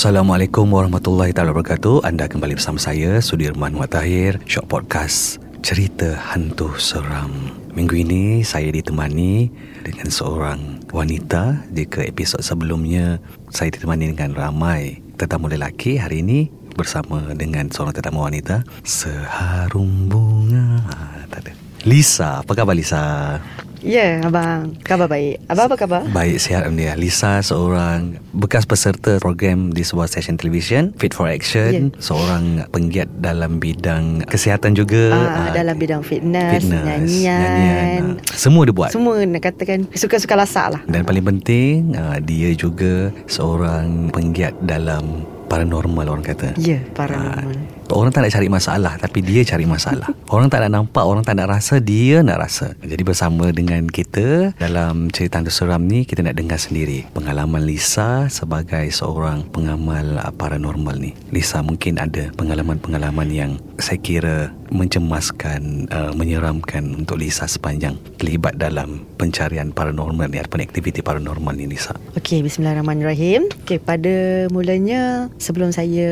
Assalamualaikum 0.00 0.64
warahmatullahi 0.72 1.28
taala 1.36 1.52
wabarakatuh. 1.52 2.08
Anda 2.08 2.24
kembali 2.24 2.56
bersama 2.56 2.80
saya 2.80 3.20
Sudirman 3.20 3.76
Watahir, 3.76 4.40
Shock 4.48 4.72
Podcast 4.72 5.44
Cerita 5.60 6.16
Hantu 6.16 6.72
Seram. 6.80 7.28
Minggu 7.76 8.00
ini 8.00 8.40
saya 8.40 8.72
ditemani 8.72 9.52
dengan 9.84 10.08
seorang 10.08 10.88
wanita. 10.88 11.68
Jika 11.76 12.00
episod 12.00 12.40
sebelumnya 12.40 13.20
saya 13.52 13.68
ditemani 13.76 14.16
dengan 14.16 14.32
ramai 14.32 15.04
tetamu 15.20 15.52
lelaki, 15.52 16.00
hari 16.00 16.24
ini 16.24 16.48
bersama 16.80 17.36
dengan 17.36 17.68
seorang 17.68 17.92
tetamu 17.92 18.24
wanita. 18.24 18.64
Seharum 18.80 20.08
bunga. 20.08 20.80
Tak 21.28 21.44
ada. 21.44 21.52
Lisa, 21.84 22.40
apa 22.40 22.56
khabar 22.56 22.72
Lisa? 22.72 23.36
Ya, 23.80 24.20
abang. 24.20 24.76
Khabar 24.82 25.08
baik. 25.08 25.40
Abang 25.46 25.66
apa 25.66 25.76
khabar? 25.76 26.02
Baik, 26.06 26.36
sihat 26.36 26.64
Alhamdulillah. 26.64 26.94
Lisa 26.94 27.40
seorang 27.40 28.20
bekas 28.30 28.62
peserta 28.62 29.16
program 29.16 29.72
di 29.72 29.80
sebuah 29.80 30.04
stesen 30.04 30.36
televisyen, 30.36 30.92
Fit 30.94 31.10
for 31.10 31.26
Action. 31.26 31.72
Ya. 31.72 31.82
Seorang 31.96 32.68
penggiat 32.68 33.08
dalam 33.16 33.56
bidang 33.56 34.24
kesihatan 34.24 34.72
juga. 34.72 35.10
Ah, 35.10 35.28
Ah, 35.40 35.50
dalam 35.50 35.74
bidang 35.74 36.04
fitness, 36.04 36.60
fitness, 36.60 37.08
nyanyian. 37.24 38.20
ah. 38.20 38.36
Semua 38.36 38.68
dia 38.68 38.74
buat. 38.74 38.90
Semua 38.90 39.16
nak 39.18 39.42
katakan 39.42 39.88
suka-suka 39.90 40.36
lasak 40.36 40.66
lah. 40.70 40.80
Dan 40.84 41.02
paling 41.02 41.24
penting, 41.24 41.96
ah, 41.96 42.18
dia 42.18 42.52
juga 42.52 43.08
seorang 43.26 44.10
penggiat 44.10 44.52
dalam 44.60 45.24
paranormal 45.48 46.06
orang 46.06 46.22
kata. 46.22 46.52
Ya, 46.56 46.84
paranormal. 46.92 47.79
Orang 47.90 48.14
tak 48.14 48.22
nak 48.22 48.32
cari 48.32 48.48
masalah 48.48 48.94
Tapi 48.96 49.18
dia 49.20 49.42
cari 49.42 49.66
masalah. 49.66 50.08
Orang 50.34 50.46
tak 50.46 50.62
nak 50.66 50.70
nampak 50.78 51.02
Orang 51.02 51.26
tak 51.26 51.34
nak 51.38 51.50
rasa 51.50 51.82
Dia 51.82 52.22
nak 52.22 52.38
rasa. 52.38 52.78
Jadi 52.78 53.02
bersama 53.02 53.50
dengan 53.50 53.86
kita 53.90 54.54
Dalam 54.54 55.10
cerita 55.10 55.42
hantu 55.42 55.50
seram 55.50 55.84
ni 55.90 56.06
Kita 56.06 56.22
nak 56.22 56.38
dengar 56.38 56.62
sendiri 56.62 57.10
Pengalaman 57.10 57.66
Lisa 57.66 58.30
Sebagai 58.30 58.86
seorang 58.94 59.42
pengamal 59.50 60.22
uh, 60.22 60.30
paranormal 60.34 60.96
ni. 61.02 61.12
Lisa 61.34 61.60
mungkin 61.66 61.98
ada 61.98 62.30
Pengalaman-pengalaman 62.38 63.28
yang 63.30 63.50
Saya 63.82 63.98
kira 63.98 64.54
Mencemaskan 64.70 65.90
uh, 65.90 66.12
Menyeramkan 66.14 66.94
Untuk 66.94 67.18
Lisa 67.18 67.50
sepanjang 67.50 67.98
Terlibat 68.22 68.54
dalam 68.54 69.02
Pencarian 69.18 69.74
paranormal 69.74 70.30
ni 70.30 70.38
Ataupun 70.38 70.62
aktiviti 70.62 71.02
paranormal 71.02 71.58
ni 71.58 71.66
Lisa. 71.66 71.92
Okey, 72.14 72.42
bismillahirrahmanirrahim. 72.46 73.50
Okey, 73.64 73.82
pada 73.82 74.46
mulanya 74.52 75.30
sebelum 75.40 75.74
saya 75.74 76.08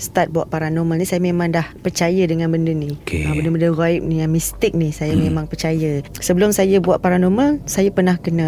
start 0.00 0.32
buat 0.32 0.48
paranormal 0.48 0.96
ni 0.96 1.06
saya 1.10 1.18
memang 1.18 1.50
dah 1.50 1.66
percaya 1.82 2.22
dengan 2.30 2.54
benda 2.54 2.70
ni. 2.70 2.94
Okey. 3.02 3.26
Ah, 3.26 3.34
benda-benda 3.34 3.74
gaib 3.74 4.06
ni 4.06 4.22
yang 4.22 4.30
mistik 4.30 4.78
ni 4.78 4.94
saya 4.94 5.18
hmm. 5.18 5.26
memang 5.26 5.50
percaya. 5.50 6.06
Sebelum 6.22 6.54
saya 6.54 6.78
buat 6.78 7.02
paranormal, 7.02 7.66
saya 7.66 7.90
pernah 7.90 8.14
kena 8.14 8.46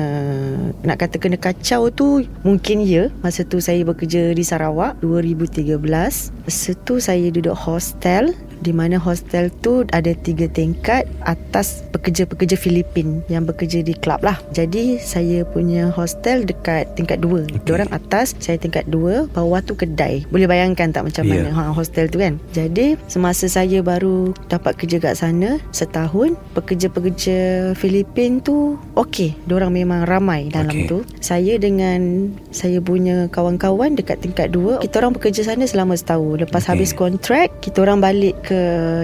nak 0.87 1.03
kata 1.03 1.19
kena 1.19 1.35
kacau 1.43 1.91
tu 1.91 2.23
mungkin 2.47 2.87
ya. 2.87 3.11
Masa 3.27 3.43
tu 3.43 3.59
saya 3.59 3.83
bekerja 3.83 4.31
di 4.31 4.47
Sarawak 4.47 5.03
2013. 5.03 5.75
Masa 6.47 6.71
tu 6.87 7.03
saya 7.03 7.27
duduk 7.35 7.59
hostel 7.59 8.31
di 8.63 8.71
mana 8.71 8.97
hostel 8.97 9.51
tu 9.61 9.83
ada 9.91 10.15
tiga 10.15 10.47
tingkat 10.47 11.11
atas 11.27 11.83
pekerja-pekerja 11.91 12.55
Filipin 12.55 13.21
yang 13.27 13.43
bekerja 13.43 13.83
di 13.83 13.93
klub 13.99 14.23
lah. 14.23 14.39
Jadi 14.55 15.03
saya 15.03 15.43
punya 15.43 15.91
hostel 15.91 16.47
dekat 16.47 16.95
tingkat 16.95 17.19
dua. 17.19 17.45
Okay. 17.47 17.63
Diorang 17.67 17.91
atas, 17.91 18.39
saya 18.39 18.57
tingkat 18.59 18.87
dua, 18.87 19.27
bawah 19.35 19.59
tu 19.63 19.75
kedai. 19.75 20.23
Boleh 20.31 20.47
bayangkan 20.47 20.95
tak 20.95 21.07
macam 21.07 21.23
yeah. 21.27 21.47
mana 21.47 21.51
ha, 21.55 21.63
hostel 21.75 22.07
tu 22.07 22.23
kan? 22.23 22.39
Jadi 22.55 22.95
semasa 23.11 23.51
saya 23.51 23.83
baru 23.83 24.35
dapat 24.47 24.79
kerja 24.79 25.03
kat 25.03 25.15
sana 25.19 25.59
setahun, 25.75 26.39
pekerja-pekerja 26.55 27.73
Filipin 27.75 28.39
tu 28.43 28.79
okey. 28.95 29.35
Diorang 29.49 29.75
memang 29.75 30.07
ramai 30.07 30.53
dalam 30.53 30.75
Okey. 30.75 30.91
tu. 30.91 30.99
Saya 31.19 31.57
dengan 31.57 32.31
saya 32.53 32.79
punya 32.79 33.27
kawan-kawan 33.33 33.97
dekat 33.97 34.21
tingkat 34.21 34.53
dua, 34.53 34.79
kita 34.83 35.01
orang 35.03 35.17
bekerja 35.17 35.43
sana 35.47 35.65
selama 35.65 35.97
setahun. 35.97 36.45
Lepas 36.45 36.67
Okey. 36.67 36.71
habis 36.77 36.91
kontrak, 36.93 37.49
kita 37.65 37.83
orang 37.83 37.99
balik 38.03 38.37
ke 38.45 38.52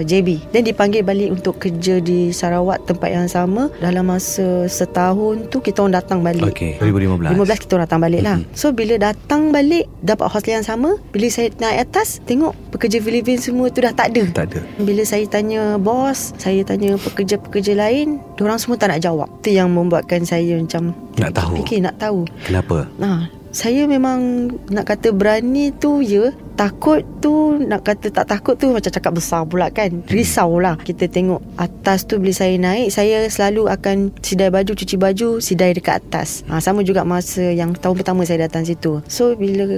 JB 0.05 0.51
dan 0.53 0.61
dipanggil 0.65 1.01
balik 1.03 1.29
untuk 1.35 1.59
kerja 1.59 1.99
di 1.99 2.31
Sarawak 2.31 2.85
tempat 2.87 3.09
yang 3.11 3.27
sama. 3.29 3.69
Dalam 3.79 4.09
masa 4.09 4.65
setahun 4.65 5.51
tu 5.53 5.59
kita 5.59 5.83
orang 5.83 5.99
datang 5.99 6.19
balik. 6.23 6.49
Okey 6.49 6.79
2015 6.81 7.35
15 7.35 7.63
kita 7.63 7.71
orang 7.77 7.85
datang 7.85 8.01
balik 8.01 8.21
lah. 8.23 8.37
Mhm. 8.39 8.45
So 8.55 8.71
bila 8.71 8.95
datang 8.99 9.51
balik 9.51 9.85
Dapat 9.99 10.31
hostel 10.31 10.55
yang 10.55 10.63
sama. 10.63 10.95
Bila 11.11 11.27
saya 11.27 11.51
naik 11.59 11.91
atas 11.91 12.23
Tengok 12.23 12.55
pekerja 12.71 13.03
Filipin 13.03 13.35
semua 13.35 13.67
tu 13.67 13.83
dah 13.83 13.91
tak 13.91 14.15
ada. 14.15 14.23
Tak 14.31 14.45
ada. 14.55 14.59
Bila 14.79 15.03
saya 15.03 15.27
tanya 15.27 15.75
bos 15.75 16.31
Saya 16.39 16.63
tanya 16.63 16.95
pekerja-pekerja 16.95 17.75
lain 17.75 18.23
Diorang 18.39 18.59
semua 18.59 18.79
tak 18.79 18.95
nak 18.95 19.03
jawab. 19.03 19.27
Itu 19.43 19.51
yang 19.51 19.75
membuatkan 19.75 20.23
saya 20.23 20.55
macam 20.55 20.95
Nak 21.19 21.31
tahu. 21.35 21.55
Fikir 21.63 21.83
nak 21.83 21.99
tahu. 21.99 22.23
Kenapa? 22.47 22.87
Nah, 22.95 23.27
saya 23.49 23.89
memang 23.89 24.51
nak 24.69 24.85
kata 24.85 25.09
berani 25.09 25.73
tu 25.73 26.05
ya 26.05 26.29
Takut 26.59 26.99
tu 27.23 27.55
nak 27.55 27.87
kata 27.87 28.11
tak 28.11 28.27
takut 28.27 28.59
tu 28.59 28.67
macam 28.75 28.91
cakap 28.91 29.15
besar 29.15 29.47
pula 29.47 29.71
kan. 29.71 30.03
Risau 30.11 30.59
lah. 30.59 30.75
Kita 30.75 31.07
tengok 31.07 31.39
atas 31.55 32.03
tu 32.03 32.19
bila 32.19 32.35
saya 32.35 32.59
naik 32.59 32.91
Saya 32.91 33.23
selalu 33.31 33.71
akan 33.71 34.11
sidai 34.19 34.51
baju, 34.51 34.75
cuci 34.75 34.99
baju 34.99 35.39
Sidai 35.39 35.71
dekat 35.71 36.03
atas. 36.03 36.43
Ha, 36.51 36.59
Sama 36.59 36.83
juga 36.83 37.07
masa 37.07 37.47
yang 37.55 37.71
tahun 37.71 38.03
pertama 38.03 38.27
saya 38.27 38.43
datang 38.51 38.67
situ. 38.67 38.99
So 39.07 39.39
bila 39.39 39.71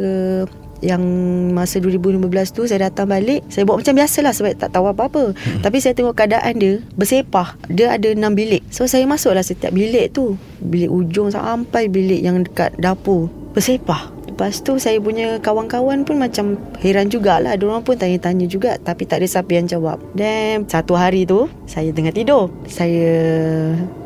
yang 0.82 1.06
masa 1.54 1.78
2015 1.78 2.58
tu 2.58 2.66
saya 2.66 2.90
datang 2.90 3.06
balik 3.06 3.46
saya 3.54 3.70
buat 3.70 3.86
macam 3.86 4.02
biasalah 4.02 4.34
sebab 4.34 4.58
tak 4.58 4.74
tahu 4.74 4.90
apa-apa. 4.90 5.38
Hmm. 5.38 5.62
tapi 5.62 5.78
saya 5.78 5.94
tengok 5.94 6.18
keadaan 6.18 6.58
dia 6.58 6.82
bersepah. 6.98 7.54
Dia 7.70 7.94
ada 7.94 8.10
6 8.10 8.18
bilik. 8.34 8.66
So 8.74 8.90
saya 8.90 9.06
masuklah 9.06 9.46
setiap 9.46 9.70
bilik 9.70 10.18
tu. 10.18 10.34
Bilik 10.58 10.90
ujung 10.90 11.30
sampai 11.30 11.86
bilik 11.94 12.26
yang 12.26 12.42
dekat 12.42 12.74
dapur 12.82 13.30
bersepah 13.52 14.22
Lepas 14.32 14.64
tu 14.66 14.80
saya 14.82 14.98
punya 14.98 15.38
kawan-kawan 15.38 16.02
pun 16.02 16.18
macam 16.18 16.58
heran 16.82 17.14
jugalah. 17.14 17.54
Diorang 17.60 17.86
pun 17.86 17.94
tanya-tanya 17.94 18.50
juga 18.50 18.80
tapi 18.82 19.06
tak 19.06 19.22
ada 19.22 19.28
siapa 19.30 19.54
yang 19.54 19.70
jawab. 19.70 20.02
Dan 20.18 20.66
satu 20.66 20.98
hari 20.98 21.30
tu 21.30 21.46
saya 21.70 21.94
tengah 21.94 22.10
tidur. 22.10 22.50
Saya 22.66 23.12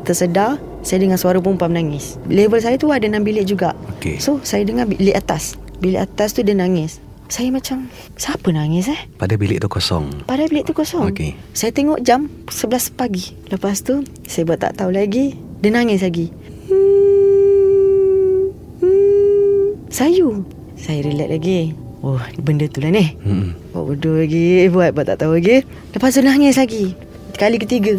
tersedar 0.04 0.60
saya 0.84 0.98
dengar 1.00 1.16
suara 1.16 1.40
perempuan 1.40 1.72
menangis. 1.72 2.20
Level 2.28 2.60
saya 2.60 2.76
tu 2.76 2.92
ada 2.92 3.06
6 3.06 3.16
bilik 3.24 3.48
juga. 3.48 3.72
Okey. 3.96 4.20
So 4.20 4.42
saya 4.44 4.66
dengar 4.66 4.90
bilik 4.90 5.16
atas. 5.16 5.56
Bilik 5.80 6.04
atas 6.04 6.36
tu 6.36 6.44
dia 6.44 6.52
nangis. 6.52 7.00
Saya 7.32 7.48
macam 7.48 7.88
siapa 8.20 8.52
nangis 8.52 8.92
eh? 8.92 9.00
Pada 9.18 9.34
bilik 9.34 9.58
tu 9.58 9.66
kosong 9.66 10.28
Padahal 10.28 10.52
bilik 10.52 10.68
tu 10.68 10.76
kosong. 10.76 11.16
Okey. 11.16 11.32
Saya 11.56 11.72
tengok 11.72 12.04
jam 12.04 12.28
11 12.52 12.92
pagi. 12.92 13.32
Lepas 13.48 13.80
tu 13.80 14.04
saya 14.28 14.44
buat 14.44 14.60
tak 14.60 14.84
tahu 14.84 14.92
lagi. 14.92 15.32
Dia 15.64 15.72
nangis 15.72 16.04
lagi. 16.04 16.28
Hmm, 16.68 18.52
hmm, 18.84 19.82
sayu. 19.96 20.44
Saya 20.76 21.00
relax 21.08 21.28
lagi. 21.32 21.60
Oh, 22.04 22.20
benda 22.44 22.68
tu 22.68 22.84
lah 22.84 22.92
ni. 22.92 23.16
Hmm. 23.24 23.56
Buat 23.72 23.84
bodoh 23.88 24.20
lagi. 24.20 24.68
Buat, 24.68 24.92
buat 24.92 25.06
tak 25.08 25.24
tahu 25.24 25.40
lagi. 25.40 25.64
Lepas 25.96 26.12
tu 26.12 26.20
nangis 26.20 26.60
lagi. 26.60 26.92
Kali 27.40 27.56
ketiga. 27.56 27.96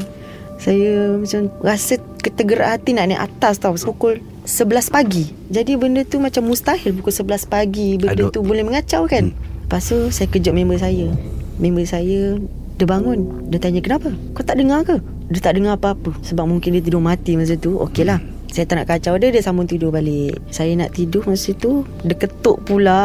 Saya 0.62 1.18
macam 1.18 1.50
rasa 1.66 1.98
ketergerak 2.22 2.78
hati 2.78 2.94
nak 2.94 3.10
naik 3.10 3.26
atas 3.26 3.58
tau. 3.58 3.74
Pukul 3.74 4.22
11 4.46 4.94
pagi. 4.94 5.34
Jadi 5.50 5.74
benda 5.74 6.06
tu 6.06 6.22
macam 6.22 6.46
mustahil 6.46 6.94
pukul 6.94 7.14
11 7.14 7.50
pagi. 7.50 7.98
Benda 7.98 8.30
Aduh. 8.30 8.30
tu 8.30 8.46
boleh 8.46 8.62
mengacau 8.62 9.10
kan. 9.10 9.34
Lepas 9.34 9.90
tu 9.90 9.98
saya 10.14 10.30
kejut 10.30 10.54
member 10.54 10.78
saya. 10.78 11.10
Member 11.58 11.84
saya 11.84 12.38
dia 12.78 12.86
bangun. 12.86 13.50
Dia 13.50 13.58
tanya 13.58 13.82
kenapa? 13.82 14.14
Kau 14.38 14.46
tak 14.46 14.62
dengar 14.62 14.86
ke? 14.86 15.02
Dia 15.34 15.42
tak 15.42 15.58
dengar 15.58 15.82
apa-apa. 15.82 16.14
Sebab 16.22 16.46
mungkin 16.46 16.78
dia 16.78 16.82
tidur 16.86 17.02
mati 17.02 17.34
masa 17.34 17.58
tu. 17.58 17.74
Okey 17.82 18.06
lah. 18.06 18.22
Saya 18.52 18.66
tak 18.66 18.76
nak 18.84 18.88
kacau. 18.90 19.16
Dia 19.20 19.30
Dia 19.30 19.44
sambung 19.44 19.68
tidur 19.68 19.92
balik. 19.92 20.40
Saya 20.50 20.74
nak 20.80 20.96
tidur 20.96 21.24
masa 21.28 21.52
tu 21.54 21.84
Dia 22.04 22.16
ketuk 22.16 22.64
pula 22.64 23.00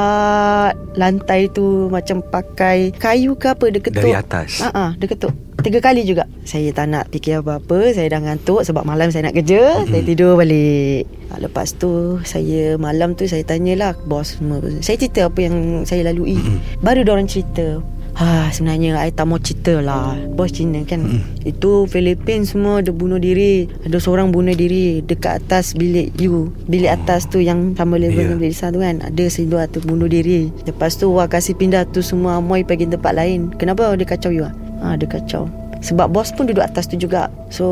Lantai 0.96 1.50
tu 1.50 1.90
Macam 1.90 2.22
pakai 2.22 2.94
Kayu 2.94 3.34
ke 3.36 3.52
apa. 3.52 3.66
Dia 3.68 3.80
ketuk. 3.82 4.02
Dari 4.02 4.16
atas. 4.16 4.62
Ah, 4.62 4.70
uh-uh, 4.70 4.90
Dia 4.96 5.06
ketuk. 5.10 5.34
Tiga 5.62 5.78
kali 5.78 6.02
juga. 6.02 6.26
Saya 6.42 6.74
tak 6.74 6.90
nak 6.90 7.06
fikir 7.14 7.38
apa-apa. 7.38 7.94
Saya 7.94 8.10
dah 8.10 8.20
ngantuk 8.22 8.66
Sebab 8.66 8.82
malam 8.82 9.10
saya 9.14 9.30
nak 9.30 9.36
kerja. 9.38 9.82
Mm-hmm. 9.82 9.90
Saya 9.90 10.02
tidur 10.02 10.32
balik. 10.34 11.02
Ah, 11.30 11.38
Lepas 11.42 11.74
tu 11.76 12.18
Saya 12.22 12.78
malam 12.78 13.14
tu 13.14 13.26
Saya 13.26 13.42
tanyalah 13.42 13.94
Bos 14.06 14.38
semua. 14.38 14.62
Saya 14.82 14.98
cerita 14.98 15.26
apa 15.28 15.38
yang 15.42 15.86
Saya 15.86 16.10
lalui. 16.10 16.38
Mm-hmm. 16.38 16.82
Baru 16.82 17.02
diorang 17.02 17.28
cerita 17.30 17.82
Ha, 18.12 18.52
sebenarnya 18.52 19.00
I 19.00 19.08
tak 19.08 19.24
mau 19.24 19.40
cerita 19.40 19.80
lah. 19.80 20.12
Bos 20.36 20.52
Cina 20.52 20.84
kan 20.84 21.00
mm. 21.00 21.48
Itu 21.48 21.88
Filipin 21.88 22.44
semua 22.44 22.84
Dia 22.84 22.92
bunuh 22.92 23.16
diri. 23.16 23.64
Ada 23.88 23.96
seorang 23.96 24.28
bunuh 24.28 24.52
diri 24.52 25.00
Dekat 25.00 25.40
atas 25.40 25.72
bilik 25.72 26.12
you. 26.20 26.52
Bilik 26.68 26.92
atas 26.92 27.24
tu 27.32 27.40
Yang 27.40 27.72
sama 27.80 27.96
level 27.96 28.12
Yeah. 28.12 28.28
dengan 28.28 28.38
bilik 28.44 28.52
Lisa 28.52 28.68
tu 28.68 28.84
kan. 28.84 29.00
Ada 29.00 29.24
seluar 29.32 29.64
tu 29.72 29.80
bunuh 29.80 30.12
diri. 30.12 30.52
Lepas 30.68 31.00
tu 31.00 31.08
Wah 31.08 31.24
kasih 31.24 31.56
pindah 31.56 31.88
tu 31.88 32.04
semua 32.04 32.36
Amoy 32.36 32.68
pergi 32.68 32.84
tempat 32.92 33.16
lain. 33.16 33.48
Kenapa 33.56 33.96
dia 33.96 34.04
kacau 34.04 34.28
you 34.28 34.44
ah? 34.44 34.52
Ha, 34.84 35.00
dia 35.00 35.08
kacau. 35.08 35.48
Sebab 35.80 36.12
bos 36.12 36.30
pun 36.36 36.44
duduk 36.44 36.62
atas 36.62 36.92
tu 36.92 37.00
juga. 37.00 37.32
So 37.48 37.64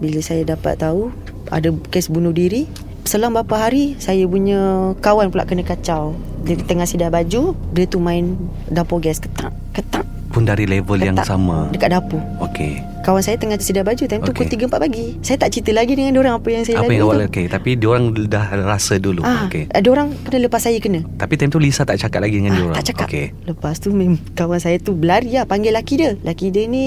Bila 0.00 0.24
saya 0.24 0.40
dapat 0.48 0.80
tahu 0.80 1.12
Ada 1.52 1.68
kes 1.92 2.08
bunuh 2.08 2.32
diri 2.32 2.64
Selang 3.06 3.32
beberapa 3.32 3.54
hari 3.56 3.94
Saya 3.96 4.26
punya 4.26 4.58
kawan 4.98 5.30
pula 5.30 5.46
kena 5.46 5.62
kacau 5.62 6.18
Dia 6.42 6.58
tengah 6.58 6.84
sidai 6.84 7.06
baju 7.06 7.54
Dia 7.70 7.86
tu 7.86 8.02
main 8.02 8.34
dapur 8.66 8.98
gas 8.98 9.22
ketak 9.22 9.54
Ketak 9.70 10.02
Pun 10.26 10.44
dari 10.44 10.68
level 10.68 11.00
yang 11.00 11.16
ketak 11.16 11.32
sama. 11.32 11.70
Dekat 11.72 11.96
dapur 11.96 12.20
Okey. 12.44 12.76
Kawan 13.00 13.22
saya 13.22 13.38
tengah 13.38 13.56
sidai 13.56 13.80
baju 13.80 14.04
Time 14.04 14.20
tu 14.20 14.34
Okey. 14.34 14.52
pukul 14.52 14.68
3-4 14.68 14.84
pagi 14.84 15.06
Saya 15.22 15.38
tak 15.38 15.48
cerita 15.48 15.70
lagi 15.72 15.94
dengan 15.94 16.18
orang 16.18 16.42
Apa 16.42 16.48
yang 16.50 16.66
saya 16.66 16.82
Apa 16.82 16.90
lalui 16.90 16.98
yang 16.98 17.06
awal 17.06 17.18
okey, 17.30 17.46
tapi 17.46 17.70
diorang 17.72 18.04
dah 18.10 18.44
rasa 18.66 18.98
dulu. 18.98 19.22
Ah, 19.22 19.46
Okey. 19.46 19.70
Ada 19.70 19.86
orang 19.86 20.12
kena 20.26 20.38
lepas 20.44 20.60
saya 20.60 20.76
kena 20.76 21.06
Tapi 21.16 21.38
time 21.38 21.48
tu 21.48 21.56
Lisa 21.56 21.86
tak 21.86 21.96
cakap 21.96 22.20
lagi 22.20 22.42
dengan 22.42 22.52
Ah, 22.68 22.76
tak 22.76 22.90
cakap 22.92 23.06
Okey. 23.08 23.32
Lepas 23.46 23.78
tu 23.78 23.94
kawan 24.34 24.58
saya 24.58 24.76
tu 24.76 24.92
berlari 24.92 25.30
lah 25.30 25.46
Panggil 25.46 25.72
laki 25.72 25.94
dia 25.94 26.10
Laki 26.20 26.50
dia 26.50 26.66
ni 26.66 26.86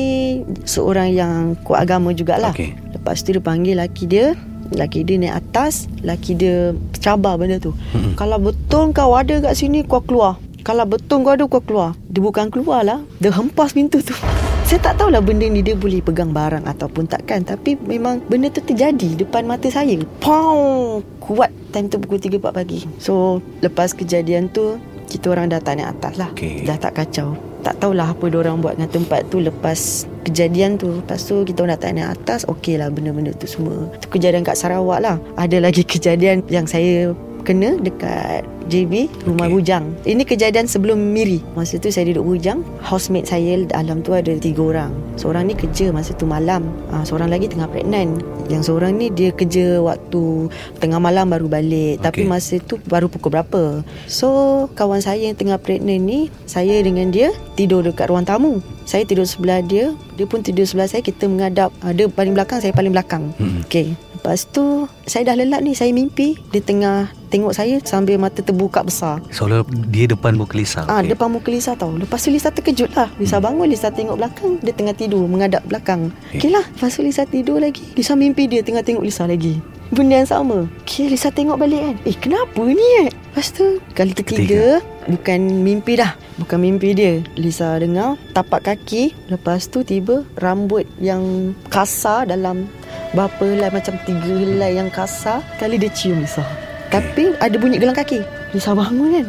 Seorang 0.67 1.09
yang 1.09 1.55
kuat 1.63 1.87
agama 1.87 2.11
jugalah 2.11 2.51
Okey. 2.51 2.75
Lepas 2.91 3.23
tu 3.23 3.31
dia 3.31 3.41
panggil 3.41 3.79
laki 3.79 4.03
dia 4.05 4.35
Laki 4.73 5.05
dia 5.05 5.17
naik 5.17 5.35
atas 5.45 5.89
Laki 6.05 6.37
dia 6.37 6.73
cabar 6.99 7.39
benda 7.39 7.57
tu. 7.57 7.73
Mm-mm. 7.95 8.13
Kalau 8.19 8.37
betul 8.37 8.93
kau 8.93 9.13
ada 9.17 9.35
kat 9.41 9.53
sini 9.57 9.81
Kau 9.85 10.03
keluar. 10.03 10.37
Kalau 10.61 10.85
betul 10.85 11.25
kau 11.25 11.33
ada 11.33 11.45
kau 11.49 11.63
keluar. 11.63 11.97
Dia 12.09 12.21
bukan 12.21 12.53
keluar 12.53 12.85
lah 12.85 12.99
Dia 13.17 13.33
hempas 13.33 13.73
pintu 13.73 14.03
tu. 14.03 14.13
Saya 14.69 14.85
tak 14.85 15.01
tahulah 15.01 15.25
benda 15.25 15.49
ni 15.49 15.65
dia 15.65 15.73
boleh 15.73 15.97
pegang 15.97 16.29
barang 16.29 16.61
ataupun 16.69 17.09
takkan. 17.09 17.41
Tapi 17.41 17.73
memang 17.89 18.21
benda 18.29 18.53
tu 18.53 18.61
terjadi 18.61 19.17
depan 19.17 19.49
mata 19.49 19.65
saya. 19.65 19.97
Pow! 20.21 21.01
Kuat 21.17 21.49
time 21.73 21.89
tu 21.89 21.97
pukul 21.97 22.21
3-4 22.21 22.53
pagi. 22.53 22.85
So 23.01 23.41
lepas 23.65 23.97
kejadian 23.97 24.53
tu 24.53 24.77
Kita 25.09 25.33
orang 25.33 25.49
dah 25.49 25.57
tak 25.57 25.81
naik 25.81 25.97
atas 25.97 26.21
lah. 26.21 26.29
Okey. 26.37 26.69
Dah 26.69 26.77
tak 26.77 27.01
kacau 27.01 27.48
Tak 27.59 27.75
tahulah 27.83 28.15
apa 28.15 28.25
orang 28.31 28.63
buat 28.63 28.79
dengan 28.79 28.91
tempat 28.91 29.27
tu. 29.27 29.43
Lepas 29.43 30.07
kejadian 30.23 30.79
tu 30.79 30.89
Lepas 31.03 31.27
tu 31.27 31.43
kita 31.43 31.63
orang 31.63 31.75
dah 31.75 31.81
tak 31.81 31.91
naik 31.95 32.09
atas 32.15 32.41
Okey 32.47 32.79
lah 32.79 32.87
benda-benda 32.87 33.35
tu 33.35 33.47
semua. 33.47 33.91
Itu 33.95 34.07
kejadian 34.07 34.47
kat 34.47 34.55
Sarawak 34.55 34.99
lah. 35.03 35.15
Ada 35.35 35.59
lagi 35.59 35.83
kejadian 35.91 36.43
yang 36.47 36.65
saya 36.65 37.11
kena 37.43 37.79
dekat 37.79 38.45
JB 38.69 39.09
Rumah 39.25 39.49
Okey. 39.49 39.53
Bujang. 39.57 39.85
Ini 40.05 40.23
kejadian 40.23 40.69
sebelum 40.69 40.95
Miri. 41.01 41.41
Masa 41.57 41.81
tu 41.81 41.89
saya 41.89 42.13
duduk 42.13 42.37
Bujang 42.37 42.61
Housemate 42.85 43.25
saya 43.25 43.57
dalam 43.65 44.05
tu 44.05 44.13
ada 44.13 44.29
tiga 44.37 44.61
orang. 44.61 44.91
Seorang 45.17 45.49
ni 45.49 45.57
kerja 45.57 45.89
masa 45.89 46.13
tu 46.13 46.29
malam. 46.29 46.69
Ha, 46.93 47.01
Seorang 47.01 47.33
lagi 47.33 47.49
tengah 47.49 47.65
pregnant. 47.65 48.21
Yang 48.47 48.69
seorang 48.69 49.01
ni 49.01 49.09
dia 49.09 49.33
kerja 49.33 49.81
waktu 49.81 50.53
Tengah 50.77 51.01
malam 51.01 51.33
baru 51.33 51.49
balik. 51.49 52.05
Tapi 52.05 52.23
Okey. 52.23 52.29
masa 52.29 52.55
tu 52.61 52.77
baru 52.85 53.09
pukul 53.09 53.33
berapa. 53.33 53.81
So 54.05 54.69
kawan 54.77 55.01
saya 55.01 55.25
yang 55.25 55.35
tengah 55.35 55.57
pregnant 55.57 56.05
ni 56.05 56.29
Saya 56.45 56.77
dengan 56.85 57.09
dia 57.09 57.33
tidur 57.57 57.81
dekat 57.81 58.13
ruang 58.13 58.29
tamu. 58.29 58.61
Saya 58.85 59.05
tidur 59.05 59.25
sebelah 59.25 59.65
dia 59.65 59.97
Dia 60.13 60.29
pun 60.29 60.45
tidur 60.45 60.69
sebelah 60.69 60.85
saya. 60.85 61.01
Kita 61.01 61.25
menghadap 61.25 61.73
uh, 61.81 61.93
Dia 61.93 62.05
paling 62.05 62.37
belakang 62.37 62.61
Saya 62.61 62.73
paling 62.73 62.93
belakang. 62.93 63.33
Mm-mm. 63.41 63.65
Okay 63.65 63.97
Lepas 64.13 64.45
tu 64.51 64.89
Saya 65.07 65.31
dah 65.31 65.35
lelap 65.39 65.63
ni 65.63 65.71
Saya 65.77 65.95
mimpi 65.95 66.35
Dia 66.51 66.59
tengah 66.59 67.18
Tengok 67.29 67.53
saya 67.53 67.77
Sambil 67.85 68.17
mata 68.17 68.41
terbuka 68.41 68.81
besar. 68.81 69.21
Seolah 69.29 69.61
dia 69.93 70.09
depan 70.09 70.33
muka 70.33 70.57
Lisa. 70.57 70.81
Ah, 70.89 70.99
Okey. 70.99 71.13
depan 71.13 71.29
muka 71.29 71.49
Lisa 71.53 71.77
tau. 71.77 71.93
Lepas 71.93 72.25
tu 72.25 72.33
Lisa 72.33 72.49
terkejut 72.49 72.89
lah. 72.97 73.13
Lisa 73.21 73.37
bangun 73.37 73.69
Lisa 73.69 73.93
tengok 73.93 74.17
belakang. 74.17 74.57
Dia 74.65 74.73
tengah 74.73 74.97
tidur 74.97 75.29
Menghadap 75.29 75.61
belakang. 75.69 76.09
Eh. 76.33 76.41
Okay 76.41 76.49
lah 76.49 76.65
Lepas 76.65 76.97
tu 76.97 77.05
Lisa 77.05 77.23
tidur 77.29 77.61
lagi. 77.61 77.85
Lisa 77.93 78.17
mimpi 78.17 78.49
dia 78.49 78.65
Tengah 78.65 78.81
tengok 78.81 79.05
Lisa 79.05 79.29
lagi. 79.29 79.61
Benda 79.89 80.21
yang 80.21 80.29
sama. 80.29 80.57
Okay 80.85 81.09
Lisa 81.09 81.29
tengok 81.29 81.57
balik 81.61 81.81
kan? 81.81 81.95
Eh 82.05 82.17
kenapa 82.17 82.61
ni 82.65 82.87
eh? 83.05 83.09
Lepas 83.09 83.53
tu 83.53 83.77
Kali 83.93 84.13
ketiga, 84.17 84.81
Bukan 85.05 85.65
mimpi 85.65 85.97
dah. 85.97 86.17
Bukan 86.41 86.57
mimpi 86.61 86.97
dia. 86.97 87.21
Lisa 87.37 87.77
dengar 87.77 88.17
Tapak 88.33 88.65
kaki. 88.65 89.13
Lepas 89.29 89.69
tu 89.69 89.85
tiba 89.85 90.25
Rambut 90.37 90.85
yang 90.97 91.53
kasar 91.69 92.25
Dalam 92.29 92.69
Berapa 93.13 93.41
helai 93.41 93.73
Macam 93.73 93.97
tiga 94.05 94.29
helai 94.29 94.77
yang 94.77 94.89
kasar. 94.93 95.41
Kali 95.57 95.77
dia 95.81 95.89
cium 95.93 96.21
Lisa 96.21 96.68
Tapi 96.89 97.37
ada 97.37 97.55
bunyi 97.61 97.77
gelang 97.77 97.93
kaki. 97.93 98.25
Lisa 98.53 98.73
bangun 98.73 99.21
kan? 99.21 99.27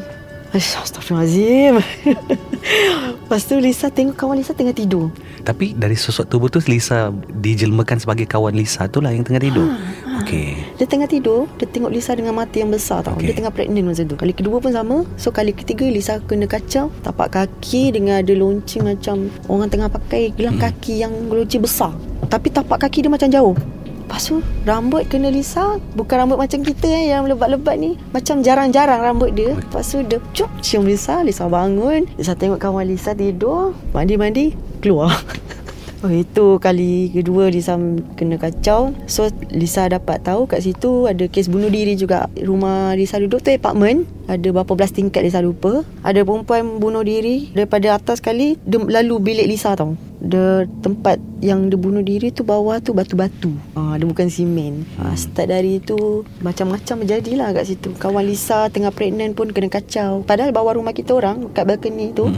Astaghfirullahaladzim. 0.50 1.78
Lepas 3.22 3.46
tu 3.46 3.54
Lisa 3.62 3.86
tengok 3.86 4.18
kawan 4.18 4.42
Lisa 4.42 4.50
tengah 4.50 4.74
tidur. 4.74 5.14
Tapi 5.46 5.78
dari 5.78 5.94
sosok 5.94 6.26
tubuh 6.26 6.48
tu 6.50 6.58
Lisa 6.66 7.14
dijelmakan 7.38 8.02
sebagai 8.02 8.26
kawan 8.26 8.58
Lisa. 8.58 8.90
Tu 8.90 8.98
lah 8.98 9.14
yang 9.14 9.22
tengah 9.22 9.38
tidur. 9.38 9.70
Okey. 10.20 10.58
Dia 10.76 10.84
tengah 10.84 11.08
tidur 11.08 11.48
Dia 11.56 11.64
tengok 11.64 11.88
Lisa 11.94 12.12
dengan 12.12 12.34
mata 12.34 12.52
yang 12.58 12.72
besar 12.72 13.06
tau. 13.06 13.14
Okey. 13.14 13.30
Dia 13.30 13.34
tengah 13.38 13.52
pregnant 13.54 13.86
masa 13.94 14.02
tu. 14.02 14.18
Kali 14.18 14.34
kedua 14.34 14.58
pun 14.58 14.74
sama. 14.74 15.06
So 15.14 15.30
kali 15.30 15.54
ketiga 15.54 15.86
Lisa 15.86 16.18
kena 16.18 16.50
kacau. 16.50 16.90
Tapak 17.06 17.30
kaki 17.30 17.94
dengan 17.94 18.18
ada 18.18 18.34
lonceng 18.34 18.90
macam 18.90 19.30
Orang 19.46 19.70
tengah 19.70 19.86
pakai 19.86 20.34
gelang 20.34 20.58
Hmm. 20.58 20.66
kaki 20.66 21.06
yang 21.06 21.12
lonceng 21.30 21.62
besar. 21.62 21.94
Tapi 22.26 22.50
tapak 22.50 22.82
kaki 22.82 23.06
dia 23.06 23.12
macam 23.12 23.30
jauh 23.30 23.54
Lepas 24.10 24.26
tu 24.26 24.42
rambut 24.66 25.06
kena 25.06 25.30
Lisa 25.30 25.78
Bukan 25.94 26.26
rambut 26.26 26.34
macam 26.34 26.66
kita 26.66 26.90
eh, 26.90 27.14
Yang 27.14 27.30
lebat-lebat 27.30 27.78
ni. 27.78 27.94
Macam 28.10 28.42
jarang-jarang 28.42 28.98
rambut 28.98 29.30
dia. 29.38 29.54
Lepas 29.54 29.86
tu 29.86 30.02
dia 30.02 30.18
cup 30.34 30.50
cium 30.58 30.82
Lisa 30.82 31.22
Lisa 31.22 31.46
bangun. 31.46 32.10
Lisa 32.18 32.34
tengok 32.34 32.58
kawan 32.58 32.90
Lisa 32.90 33.14
tidur. 33.14 33.70
Mandi-mandi 33.94 34.58
Keluar. 34.82 35.14
Oh 36.00 36.08
itu 36.08 36.56
kali 36.58 37.12
kedua 37.12 37.52
Lisa 37.52 37.78
kena 38.16 38.34
kacau. 38.40 38.96
So 39.06 39.30
Lisa 39.52 39.86
dapat 39.86 40.24
tahu 40.24 40.48
kat 40.48 40.64
situ 40.64 41.06
Ada 41.06 41.30
kes 41.30 41.46
bunuh 41.46 41.70
diri 41.70 41.94
juga. 41.94 42.26
Rumah 42.34 42.98
Lisa 42.98 43.22
duduk 43.22 43.46
tu 43.46 43.54
apartment. 43.54 44.10
Ada 44.26 44.50
berapa 44.50 44.74
belas 44.74 44.90
tingkat 44.90 45.22
Lisa 45.22 45.38
lupa. 45.38 45.86
Ada 46.02 46.26
perempuan 46.26 46.82
bunuh 46.82 47.06
diri 47.06 47.54
Daripada 47.54 47.94
atas 47.94 48.18
kali 48.18 48.58
Dia 48.66 48.80
lalu 48.80 49.14
bilik 49.22 49.46
Lisa 49.46 49.76
tau 49.78 50.09
Dia 50.20 50.68
tempat 50.80 51.16
yang 51.40 51.72
dia 51.72 51.80
bunuh 51.80 52.04
diri 52.04 52.28
tu 52.28 52.44
Bawah 52.44 52.76
tu 52.78 52.92
batu-batu 52.92 53.56
ah, 53.72 53.96
Dia 53.96 54.04
bukan 54.04 54.28
simen 54.28 54.84
ah, 54.96 55.16
Start 55.16 55.48
dari 55.48 55.80
tu 55.80 56.22
Macam-macam 56.40 57.00
berjadilah 57.00 57.56
kat 57.56 57.64
situ 57.66 57.96
Kawan 57.96 58.28
Lisa 58.28 58.68
tengah 58.68 58.92
pregnant 58.92 59.32
pun 59.32 59.48
kena 59.48 59.66
kacau 59.66 60.20
Padahal 60.20 60.52
bawah 60.52 60.76
rumah 60.76 60.92
kita 60.92 61.16
orang 61.16 61.48
Kat 61.50 61.64
balcony 61.64 62.12
tu 62.12 62.28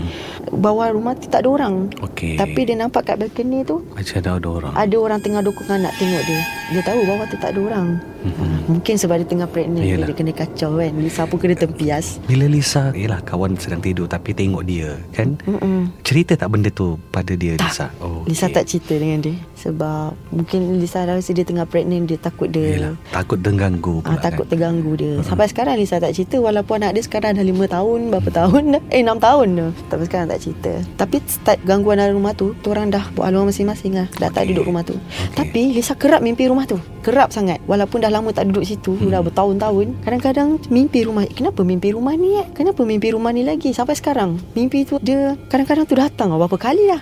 Bawah 0.48 0.94
rumah 0.94 1.18
tu 1.18 1.26
tak 1.26 1.42
ada 1.42 1.48
orang 1.50 1.90
Okey. 2.04 2.36
tapi 2.36 2.60
dia 2.62 2.76
nampak 2.76 3.08
kat 3.08 3.16
balcony 3.16 3.64
tu 3.64 3.80
macam 3.94 4.14
ada 4.20 4.30
ada 4.36 4.48
orang. 4.48 4.72
ada 4.74 4.96
orang 4.98 5.20
tengah 5.20 5.40
dukung 5.40 5.68
anak 5.68 5.92
tengok 5.96 6.22
dia. 6.24 6.40
Dia 6.70 6.82
tahu 6.84 7.00
bawah 7.04 7.26
tu 7.26 7.36
tak 7.38 7.56
ada 7.56 7.60
orang. 7.62 7.86
Mhm. 8.22 8.48
Mungkin 8.70 8.94
sebab 8.94 9.16
dia 9.18 9.26
tengah 9.26 9.48
pregnant 9.48 9.82
Yelah. 9.82 10.06
dia 10.06 10.14
kena 10.14 10.32
kacau 10.32 10.78
kan. 10.78 10.92
Lisa 10.94 11.26
pun 11.26 11.38
kena 11.40 11.56
tempias. 11.58 12.22
Bila 12.22 12.46
Lisa 12.46 12.94
Yelah 12.94 13.18
kawan 13.24 13.58
sedang 13.58 13.82
tidur 13.82 14.06
Tapi 14.06 14.30
tengok 14.30 14.62
dia 14.62 14.94
Kan 15.10 15.34
Mm-mm. 15.42 15.90
Cerita 16.06 16.38
tak 16.38 16.54
benda 16.54 16.70
tu 16.70 16.94
Pada 17.10 17.34
dia 17.34 17.58
Tak. 17.58 17.71
Lisa. 17.72 17.86
Oh, 17.98 18.22
Lisa 18.24 18.46
okey. 18.46 18.54
tak 18.54 18.64
cerita 18.66 18.94
dengan 18.94 19.18
dia 19.20 19.34
sebab 19.54 20.12
mungkin 20.28 20.60
Lisa 20.76 21.02
rasa 21.02 21.30
dia 21.30 21.42
tengah 21.42 21.64
pregnant 21.64 22.04
dia 22.04 22.18
takut 22.18 22.46
dia 22.46 22.66
Yelah 22.76 22.94
Takut 23.08 23.38
terganggu 23.38 24.02
Ah, 24.02 24.12
pula 24.12 24.20
takut 24.20 24.44
kan? 24.44 24.50
terganggu 24.50 24.92
dia. 24.94 25.12
Sampai 25.22 25.46
sekarang 25.46 25.74
Lisa 25.76 25.96
tak 25.96 26.12
cerita 26.12 26.36
Walaupun 26.36 26.76
anak 26.76 26.92
dia 26.92 27.02
sekarang 27.02 27.32
dah 27.32 27.42
5 27.42 27.54
tahun 27.68 28.00
Berapa 28.10 28.30
tahun 28.32 28.62
dah? 28.70 28.82
Eh 28.90 29.00
6 29.00 29.16
tahun 29.18 29.48
dah. 29.54 29.70
Tapi 29.86 30.02
sekarang 30.04 30.26
tak 30.28 30.40
cerita. 30.40 30.72
Tapi 30.96 31.16
start 31.24 31.58
gangguan 31.62 31.96
dalam 31.96 32.14
rumah 32.14 32.32
tu 32.32 32.52
tu 32.56 32.68
orang 32.68 32.90
dah 32.90 33.06
buat 33.12 33.24
haluan 33.24 33.46
masing-masing 33.46 33.94
lah. 33.94 34.06
Dah 34.12 34.28
tak 34.28 34.44
Okey. 34.44 34.50
duduk 34.50 34.64
rumah 34.66 34.82
tu. 34.82 34.98
Okey. 34.98 35.36
Tapi 35.38 35.62
Lisa 35.72 35.94
kerap 35.94 36.20
mimpi 36.20 36.44
rumah 36.44 36.66
tu. 36.66 36.76
Kerap 37.00 37.30
sangat. 37.30 37.62
Walaupun 37.64 37.98
dah 37.98 38.10
lama 38.10 38.28
tak 38.30 38.46
duduk 38.46 38.62
situ 38.64 38.92
Hmm. 38.92 39.08
Dah 39.08 39.18
bertahun-tahun 39.20 40.02
Kadang-kadang 40.02 40.60
mimpi 40.68 41.02
rumah 41.02 41.24
Kenapa 41.24 41.62
mimpi 41.62 41.90
rumah 41.90 42.12
ni 42.12 42.36
eh? 42.36 42.46
Kenapa 42.52 42.82
mimpi 42.82 43.08
rumah 43.08 43.30
ni 43.30 43.40
lagi? 43.40 43.70
Sampai 43.70 43.94
sekarang 43.94 44.36
Mimpi 44.52 44.84
tu 44.84 44.98
dia 44.98 45.32
Kadang-kadang 45.46 45.82
tu 45.84 45.94
datang 45.94 46.28
lah. 46.28 46.38
Berapa 46.38 46.58
kali 46.60 46.84
dah 46.84 47.00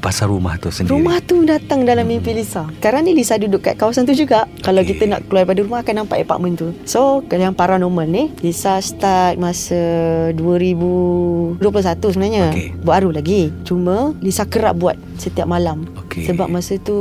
Pasal 0.00 0.32
rumah 0.32 0.56
tu 0.56 0.72
sendiri? 0.72 0.96
Rumah 0.96 1.18
tu 1.24 1.42
datang 1.44 1.84
dalam 1.84 2.06
mimpi 2.08 2.32
Lisa. 2.32 2.66
Sekarang 2.78 3.04
ni 3.04 3.12
Lisa 3.12 3.36
duduk 3.36 3.64
kat 3.64 3.76
kawasan 3.76 4.08
tu 4.08 4.14
juga. 4.16 4.48
Kalau 4.64 4.82
Okey. 4.82 4.96
kita 4.96 5.04
nak 5.10 5.20
keluar 5.28 5.44
daripada 5.46 5.60
rumah 5.62 5.80
Akan 5.86 5.94
nampak 6.02 6.18
apartment 6.24 6.56
tu. 6.58 6.68
So 6.88 7.22
yang 7.30 7.54
paranormal 7.54 8.08
ni 8.08 8.32
Lisa 8.42 8.80
start 8.80 9.38
masa 9.38 9.78
2021 10.34 11.60
sebenarnya. 12.12 12.46
Okey. 12.50 12.68
Baru 12.82 13.12
lagi. 13.12 13.52
Cuma 13.62 14.16
Lisa 14.24 14.48
kerap 14.48 14.80
buat 14.80 14.96
Setiap 15.16 15.48
malam. 15.48 15.84
Okey 15.96 16.05
Okey. 16.16 16.32
Sebab 16.32 16.48
masa 16.48 16.80
tu 16.80 16.96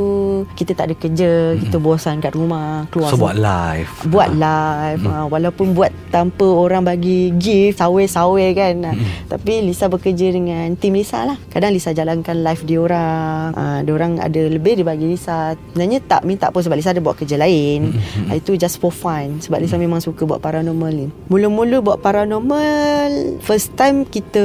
Kita 0.60 0.75
tak 0.75 0.91
ada 0.91 0.95
kerja 1.00 1.55
Kita 1.55 1.79
bosan 1.79 2.19
kat 2.19 2.36
rumah 2.36 2.84
Keluar 2.91 3.07
So 3.07 3.15
buat 3.15 3.39
live. 3.39 3.88
Buat 4.12 4.36
live 4.36 5.01
ha, 5.07 5.24
Walaupun 5.31 5.72
buat 5.72 5.88
Tanpa 6.12 6.43
orang 6.43 6.84
bagi 6.84 7.31
gift 7.39 7.79
Sawe-sawe 7.79 8.45
kan. 8.51 8.75
Ha, 8.84 8.91
Tapi 9.31 9.63
Lisa 9.63 9.88
bekerja 9.88 10.36
dengan 10.36 10.67
Tim 10.75 11.00
Lisa 11.00 11.24
lah. 11.24 11.39
Kadang 11.48 11.72
Lisa 11.72 11.95
jalankan 11.95 12.43
live 12.43 12.67
diorang 12.67 13.55
ha, 13.55 13.79
Diorang 13.88 14.19
ada 14.19 14.41
lebih 14.51 14.84
Dia 14.84 14.86
bagi 14.86 15.07
Lisa. 15.07 15.55
Sebenarnya 15.72 16.03
tak 16.03 16.27
minta 16.27 16.51
pun 16.51 16.60
Sebab 16.60 16.75
Lisa 16.75 16.91
ada 16.91 17.00
buat 17.00 17.15
kerja 17.15 17.39
lain. 17.39 17.95
Ha, 18.27 18.36
Itu 18.36 18.60
just 18.60 18.84
for 18.84 18.91
fun. 18.91 19.39
Sebab 19.39 19.63
Lisa 19.63 19.79
memang 19.79 20.03
suka 20.03 20.27
Buat 20.27 20.43
paranormal 20.43 20.91
ni. 20.91 21.07
Mula-mula 21.31 21.79
buat 21.79 22.03
paranormal 22.03 23.39
First 23.39 23.79
time 23.79 24.03
kita 24.03 24.43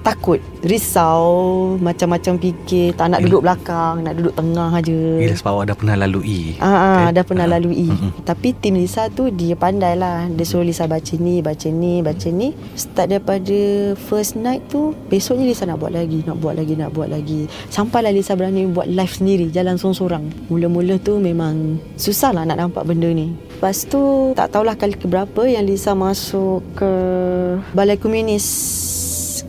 Takut 0.00 0.40
Risau 0.64 1.76
Macam-macam 1.76 2.40
fikir 2.40 2.96
Tak 2.96 3.12
nak 3.12 3.20
duduk 3.20 3.44
belakang 3.44 3.89
Nak 3.98 4.14
duduk 4.14 4.34
tengah 4.38 4.70
aja 4.70 4.98
Yelah 5.18 5.34
sebab 5.34 5.50
awak 5.58 5.64
dah 5.72 5.76
pernah 5.76 5.96
lalui 5.98 6.54
Ah, 6.62 6.70
ah 6.70 6.78
kan? 7.10 7.18
dah 7.18 7.24
pernah 7.26 7.46
Ah. 7.50 7.52
lalui. 7.58 7.90
Tapi 8.22 8.54
tim 8.54 8.78
Lisa 8.78 9.10
tu 9.10 9.26
dia 9.28 9.58
pandai 9.58 9.98
lah. 9.98 10.30
Dia 10.30 10.46
suruh 10.46 10.62
Lisa 10.62 10.86
baca 10.86 11.14
ni, 11.18 11.42
baca 11.42 11.66
ni, 11.66 11.98
baca 12.00 12.28
ni. 12.30 12.54
Start 12.76 13.10
daripada 13.10 13.58
first 13.96 14.38
night 14.38 14.62
tu, 14.70 14.94
besoknya 15.08 15.48
Lisa 15.48 15.66
nak 15.66 15.82
buat 15.82 15.90
lagi, 15.90 16.22
nak 16.22 16.38
buat 16.38 16.54
lagi, 16.54 16.74
nak 16.78 16.94
buat 16.94 17.08
lagi. 17.10 17.50
Sampailah 17.68 18.14
Lisa 18.14 18.36
berani 18.36 18.68
buat 18.68 18.86
live 18.86 19.10
sendiri, 19.10 19.46
jalan 19.50 19.74
sorang-sorang. 19.74 20.24
Mula-mula 20.46 21.00
tu 21.00 21.18
memang 21.18 21.80
susah 21.96 22.30
lah 22.30 22.44
nak 22.44 22.60
nampak 22.60 22.84
benda 22.84 23.10
ni. 23.10 23.32
Lepas 23.56 23.84
tu, 23.84 24.32
tak 24.32 24.52
tahulah 24.52 24.72
kali 24.72 24.96
keberapa 24.96 25.44
yang 25.44 25.64
Lisa 25.64 25.92
masuk 25.92 26.62
ke 26.72 26.90
Balai 27.72 27.96
Komunis 27.96 28.46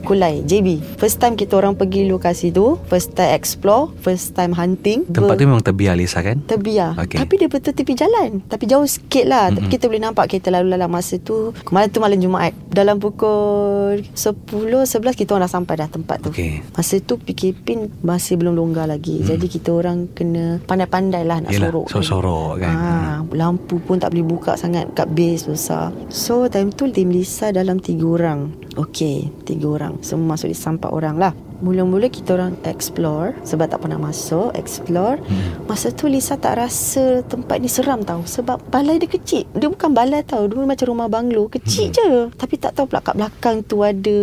Kulai. 0.02 0.42
JB 0.44 0.98
First 0.98 1.22
time 1.22 1.38
kita 1.38 1.58
orang 1.58 1.78
pergi 1.78 2.10
lokasi 2.10 2.50
tu 2.50 2.78
First 2.90 3.14
time 3.14 3.32
explore 3.32 3.94
First 4.02 4.34
time 4.34 4.52
hunting 4.54 5.06
Tempat 5.08 5.38
tu 5.38 5.46
memang 5.46 5.64
terbiar 5.64 5.94
Lisa 5.96 6.20
kan? 6.26 6.42
Terbiar. 6.44 6.98
Okay. 6.98 7.22
Tapi 7.22 7.34
dia 7.38 7.48
betul 7.48 7.74
tepi 7.74 7.94
jalan. 7.94 8.42
Tapi 8.46 8.66
jauh 8.66 8.86
sikit 8.86 9.26
lah. 9.30 9.50
Mm-hmm. 9.50 9.56
Tapi 9.58 9.68
kita 9.70 9.84
boleh 9.88 10.04
nampak 10.04 10.26
Kita 10.28 10.48
lalu 10.50 10.74
lalang 10.74 10.92
masa 10.92 11.22
tu. 11.22 11.54
Malam 11.70 11.88
tu 11.90 12.00
malam 12.02 12.18
Jumaat. 12.20 12.54
Dalam 12.68 12.98
pukul 12.98 14.04
10 14.04 14.18
11 14.18 15.18
kita 15.18 15.38
orang 15.38 15.46
dah 15.46 15.52
sampai 15.52 15.74
dah 15.82 15.90
tempat 15.90 16.18
tu. 16.22 16.30
Okey. 16.30 16.62
Masa 16.74 16.96
tu 17.02 17.18
PKP 17.18 17.66
Masih 18.02 18.38
belum 18.38 18.54
longgar 18.58 18.90
lagi. 18.90 19.22
Mm. 19.22 19.26
Jadi 19.26 19.46
kita 19.50 19.70
orang 19.74 20.10
kena 20.12 20.62
Pandai-pandai 20.66 21.24
lah 21.26 21.42
Nak 21.42 21.52
Yelah, 21.54 21.70
sorok. 21.74 21.86
sorok-sorok 21.90 22.52
kan. 22.62 22.74
ha, 22.74 22.92
Lampu 23.34 23.82
pun 23.82 23.98
tak 23.98 24.14
boleh 24.14 24.26
buka 24.26 24.54
sangat 24.58 24.92
Kat 24.94 25.10
base 25.12 25.48
besar. 25.48 25.94
So 26.10 26.46
time 26.52 26.70
tu 26.74 26.90
Tim 26.92 27.10
Lisa 27.10 27.50
dalam 27.50 27.80
tiga 27.80 28.06
orang 28.06 28.52
Okey 28.80 29.32
Tiga 29.44 29.68
orang. 29.68 30.00
Semua 30.04 30.36
masuk 30.36 30.52
di 30.52 30.58
sampak 30.58 30.92
orang 30.92 31.16
lah 31.20 31.34
Mula-mula 31.62 32.10
kita 32.10 32.34
orang 32.36 32.58
explore 32.66 33.38
Sebab 33.46 33.70
tak 33.70 33.86
pernah 33.86 34.02
masuk 34.02 34.52
Explore. 34.58 35.22
Hmm. 35.22 35.70
Masa 35.70 35.94
tu 35.94 36.10
Lisa 36.10 36.36
tak 36.36 36.58
rasa 36.58 37.22
Tempat 37.22 37.62
ni 37.62 37.70
seram 37.70 38.02
tau 38.02 38.26
Sebab 38.26 38.74
balai 38.74 38.98
dia 38.98 39.08
kecil. 39.08 39.46
Dia 39.54 39.70
bukan 39.70 39.94
balai 39.94 40.26
tau 40.26 40.50
Dia 40.50 40.66
macam 40.66 40.86
rumah 40.90 41.08
banglo 41.08 41.48
Kecil 41.54 41.94
hmm. 41.94 41.96
je. 41.96 42.10
Tapi 42.34 42.56
tak 42.58 42.74
tahu 42.74 42.90
pula 42.90 43.06
kat 43.06 43.14
belakang 43.14 43.62
tu 43.62 43.86
ada 43.86 44.18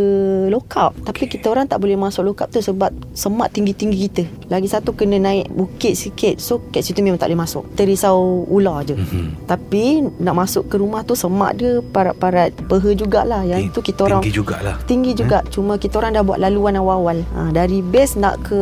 Lockup 0.50 0.98
Tapi 1.06 1.30
kita 1.30 1.54
orang 1.54 1.70
tak 1.70 1.78
boleh 1.78 1.94
masuk 1.94 2.26
lockup 2.26 2.50
tu 2.50 2.58
Sebab 2.58 2.90
semak 3.14 3.54
tinggi-tinggi 3.54 3.98
kita. 4.10 4.24
Lagi 4.50 4.66
satu 4.66 4.94
kena 4.98 5.18
naik 5.22 5.50
bukit 5.54 5.94
sikit. 5.94 6.42
So 6.42 6.58
kat 6.74 6.82
situ 6.82 7.02
memang 7.02 7.22
tak 7.22 7.30
boleh 7.30 7.42
masuk. 7.46 7.70
Kita 7.74 7.82
risau 7.86 8.46
ular 8.50 8.82
je. 8.82 8.98
Mhm. 8.98 9.46
Tapi 9.46 10.02
nak 10.18 10.34
masuk 10.34 10.66
ke 10.66 10.76
rumah 10.78 11.06
tu 11.06 11.14
Semak 11.14 11.58
dia 11.58 11.78
parat-parat 11.82 12.50
Peha 12.66 12.90
jugalah. 12.98 13.46
Yang 13.46 13.78
tu 13.78 13.80
kita 13.82 14.10
orang 14.10 14.22
Tinggi 14.24 14.34
jugalah. 14.34 14.76
Tinggi 14.90 15.12
juga. 15.14 15.38
Eh? 15.44 15.50
Cuma 15.54 15.78
kita 15.78 16.02
orang 16.02 16.18
dah 16.18 16.24
buat 16.26 16.38
laluan 16.42 16.74
awal-awal 16.78 17.27
ha, 17.34 17.50
Dari 17.50 17.80
base 17.80 18.20
nak 18.20 18.46
ke 18.46 18.60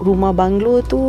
Rumah 0.00 0.32
banglo 0.34 0.80
tu 0.84 1.00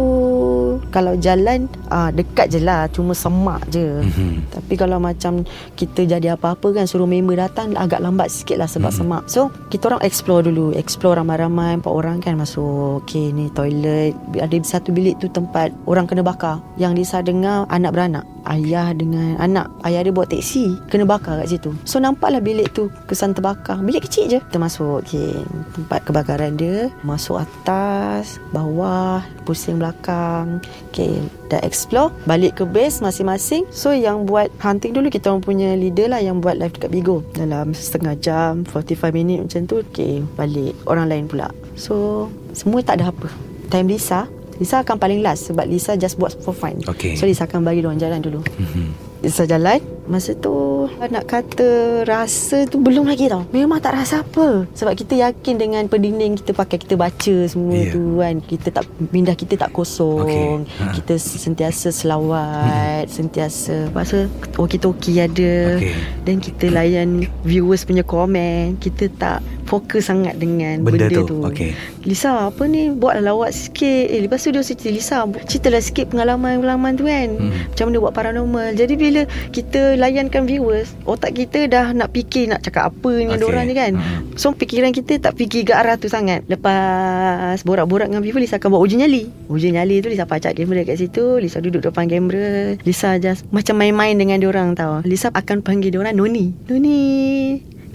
Kalau 0.91 1.17
jalan 1.17 1.65
ah, 1.89 2.13
Dekat 2.13 2.53
je 2.53 2.59
lah 2.61 2.87
Cuma 2.91 3.17
semak 3.17 3.63
je. 3.71 4.03
Mhm. 4.03 4.51
Tapi 4.53 4.73
kalau 4.75 4.99
macam 4.99 5.47
Kita 5.73 6.05
jadi 6.05 6.35
apa-apa 6.35 6.75
kan 6.75 6.85
Suruh 6.85 7.09
member 7.09 7.39
datang 7.39 7.73
Agak 7.73 8.03
lambat 8.03 8.29
sikit 8.29 8.61
lah 8.61 8.69
Sebab 8.69 8.91
semak. 8.91 9.23
So 9.31 9.49
kita 9.71 9.91
orang 9.91 10.03
explore 10.05 10.45
dulu. 10.45 10.75
Explore 10.75 11.19
ramai-ramai 11.19 11.79
Empat 11.79 11.91
orang 11.91 12.21
kan 12.21 12.37
masuk. 12.37 13.03
Okay 13.07 13.31
ni 13.31 13.49
toilet. 13.51 14.13
Ada 14.37 14.55
satu 14.61 14.91
bilik 14.91 15.17
tu 15.17 15.31
tempat 15.31 15.73
Orang 15.89 16.05
kena 16.05 16.21
bakar. 16.21 16.61
Yang 16.75 16.93
Lisa 17.03 17.19
dengar 17.23 17.65
Anak 17.71 17.95
beranak 17.95 18.34
Ayah 18.45 18.93
dengan 18.93 19.37
anak 19.41 19.67
Ayah 19.81 20.05
dia 20.05 20.13
bawa 20.13 20.29
teksi 20.29 20.77
Kena 20.87 21.03
bakar 21.05 21.41
kat 21.41 21.57
situ. 21.57 21.73
So 21.83 21.97
nampaklah 21.97 22.39
bilik 22.39 22.71
tu 22.71 22.93
Kesan 23.09 23.33
terbakar. 23.33 23.81
Bilik 23.81 24.05
kecil 24.05 24.29
je. 24.29 24.39
Kita 24.39 24.61
masuk 24.61 25.05
okay, 25.05 25.33
Tempat 25.73 26.05
kebakaran 26.05 26.55
dia. 26.55 26.93
Masuk 27.01 27.41
atas 27.41 28.37
Bawah 28.53 29.25
Pusing 29.43 29.81
belakang. 29.81 30.61
Okay 30.93 31.21
Dah 31.49 31.61
explore. 31.61 32.13
Balik 32.25 32.61
ke 32.61 32.63
base 32.65 33.01
masing-masing. 33.01 33.65
So 33.73 33.93
yang 33.93 34.29
buat 34.29 34.53
hunting 34.61 34.93
dulu 34.93 35.09
Kita 35.09 35.33
orang 35.33 35.45
punya 35.45 35.73
leader 35.73 36.13
lah 36.13 36.21
Yang 36.21 36.37
buat 36.45 36.55
live 36.61 36.73
dekat 36.77 36.91
Bigo. 36.93 37.25
Dalam 37.33 37.73
setengah 37.73 38.15
jam 38.21 38.51
45 38.67 39.09
minit 39.15 39.41
macam 39.41 39.61
tu 39.65 39.81
Okay 39.89 40.21
Balik. 40.37 40.73
Orang 40.85 41.09
lain 41.09 41.25
pula. 41.25 41.49
So 41.73 42.27
Semua 42.53 42.85
tak 42.85 43.01
ada 43.01 43.09
apa. 43.09 43.27
Time 43.73 43.89
Lisa 43.89 44.34
Lisa 44.55 44.79
akan 44.79 44.95
paling 44.95 45.19
last 45.19 45.51
Sebab 45.51 45.67
Lisa 45.67 45.95
just 45.95 46.15
buat 46.15 46.31
for 46.37 46.51
fun 46.51 46.79
Okey. 46.85 47.15
So 47.15 47.27
Lisa 47.27 47.43
akan 47.43 47.61
bagi 47.61 47.79
diorang 47.79 47.99
jalan 47.99 48.19
dulu 48.19 48.39
Mhm. 48.41 48.85
Lisa 49.21 49.43
jalan 49.43 49.79
Masa 50.05 50.31
tu 50.33 50.85
Nak 51.01 51.25
kata 51.25 51.69
Rasa 52.05 52.69
tu 52.69 52.77
belum 52.77 53.05
lagi 53.05 53.25
tau 53.25 53.41
Memang 53.49 53.81
tak 53.81 53.97
rasa 53.97 54.21
apa 54.21 54.69
Sebab 54.71 54.93
kita 54.93 55.17
yakin 55.17 55.57
Dengan 55.57 55.83
pendinding 55.85 56.37
kita 56.37 56.53
pakai 56.53 56.77
Kita 56.77 56.93
baca 56.93 57.35
semua 57.45 57.73
yeah. 57.73 57.89
tu 57.89 58.21
kan 58.21 58.35
Kita 58.37 58.67
tak 58.71 58.85
Minda 59.09 59.33
kita 59.33 59.57
tak 59.57 59.73
kosong 59.73 60.21
Okey. 60.21 60.45
Ha. 60.77 60.93
Kita 60.93 61.13
sentiasa 61.17 61.89
selawat 61.89 63.09
Sentiasa 63.09 63.89
Masa 63.89 64.29
Walkie-talkie 64.53 65.17
ada 65.17 65.51
Okey. 65.75 65.93
Dan 66.21 66.37
kita 66.37 66.69
layan 66.69 67.25
Viewers 67.41 67.81
punya 67.81 68.01
komen 68.01 68.77
Kita 68.77 69.09
tak 69.11 69.41
Fokus 69.65 70.05
sangat 70.05 70.37
dengan 70.37 70.85
Benda 70.85 71.09
Benda, 71.09 71.17
tu. 71.17 71.25
tu, 71.25 71.37
Okey. 71.41 71.73
Lisa 72.05 72.45
apa 72.45 72.63
ni 72.65 72.93
Buatlah 72.93 73.33
lawak 73.33 73.49
sikit 73.49 74.05
eh, 74.05 74.21
Lepas 74.21 74.45
tu 74.45 74.53
dia 74.53 74.61
cerita 74.61 74.85
Lisa 74.85 75.17
Ceritalah 75.43 75.81
sikit 75.81 76.13
pengalaman-pengalaman 76.13 76.93
tu 76.93 77.09
kan 77.09 77.27
Hmm. 77.35 77.51
Macam 77.67 77.85
mana 77.89 77.97
buat 77.99 78.13
paranormal 78.13 78.67
Jadi 78.77 78.93
bila 78.95 79.21
Kita 79.49 79.94
layankan 79.97 80.43
viewers 80.45 80.93
Otak 81.03 81.35
kita 81.35 81.65
dah 81.67 81.91
nak 81.91 82.11
fikir 82.11 82.51
Nak 82.51 82.61
cakap 82.63 82.93
apa 82.93 83.11
dengan 83.11 83.39
okay. 83.39 83.47
orang 83.47 83.63
ni 83.65 83.73
kan. 83.73 83.91
Hmm. 83.95 84.35
So 84.35 84.51
fikiran 84.53 84.91
kita 84.91 85.17
tak 85.17 85.39
fikir 85.39 85.67
ke 85.67 85.73
arah 85.73 85.95
tu 85.95 86.11
sangat. 86.11 86.43
Lepas 86.45 87.63
Borak-borak 87.63 88.11
dengan 88.11 88.21
viewer 88.21 88.43
Lisa 88.43 88.59
akan 88.59 88.75
buat 88.75 88.83
uji 88.83 88.95
nyali. 89.01 89.23
Uji 89.47 89.73
nyali 89.73 90.03
tu 90.03 90.11
Lisa 90.11 90.27
pacak 90.27 90.53
kamera 90.53 90.83
kat 90.83 90.99
situ 90.99 91.39
Lisa 91.39 91.63
duduk 91.63 91.81
depan 91.85 92.05
kamera. 92.05 92.75
Lisa 92.83 93.17
just 93.17 93.47
Macam 93.49 93.79
main-main 93.79 94.15
dengan 94.19 94.37
diorang 94.37 94.75
tau. 94.75 95.01
Lisa 95.07 95.31
akan 95.31 95.63
panggil 95.63 95.95
diorang 95.95 96.13
Noni 96.13 96.51
Noni 96.67 97.01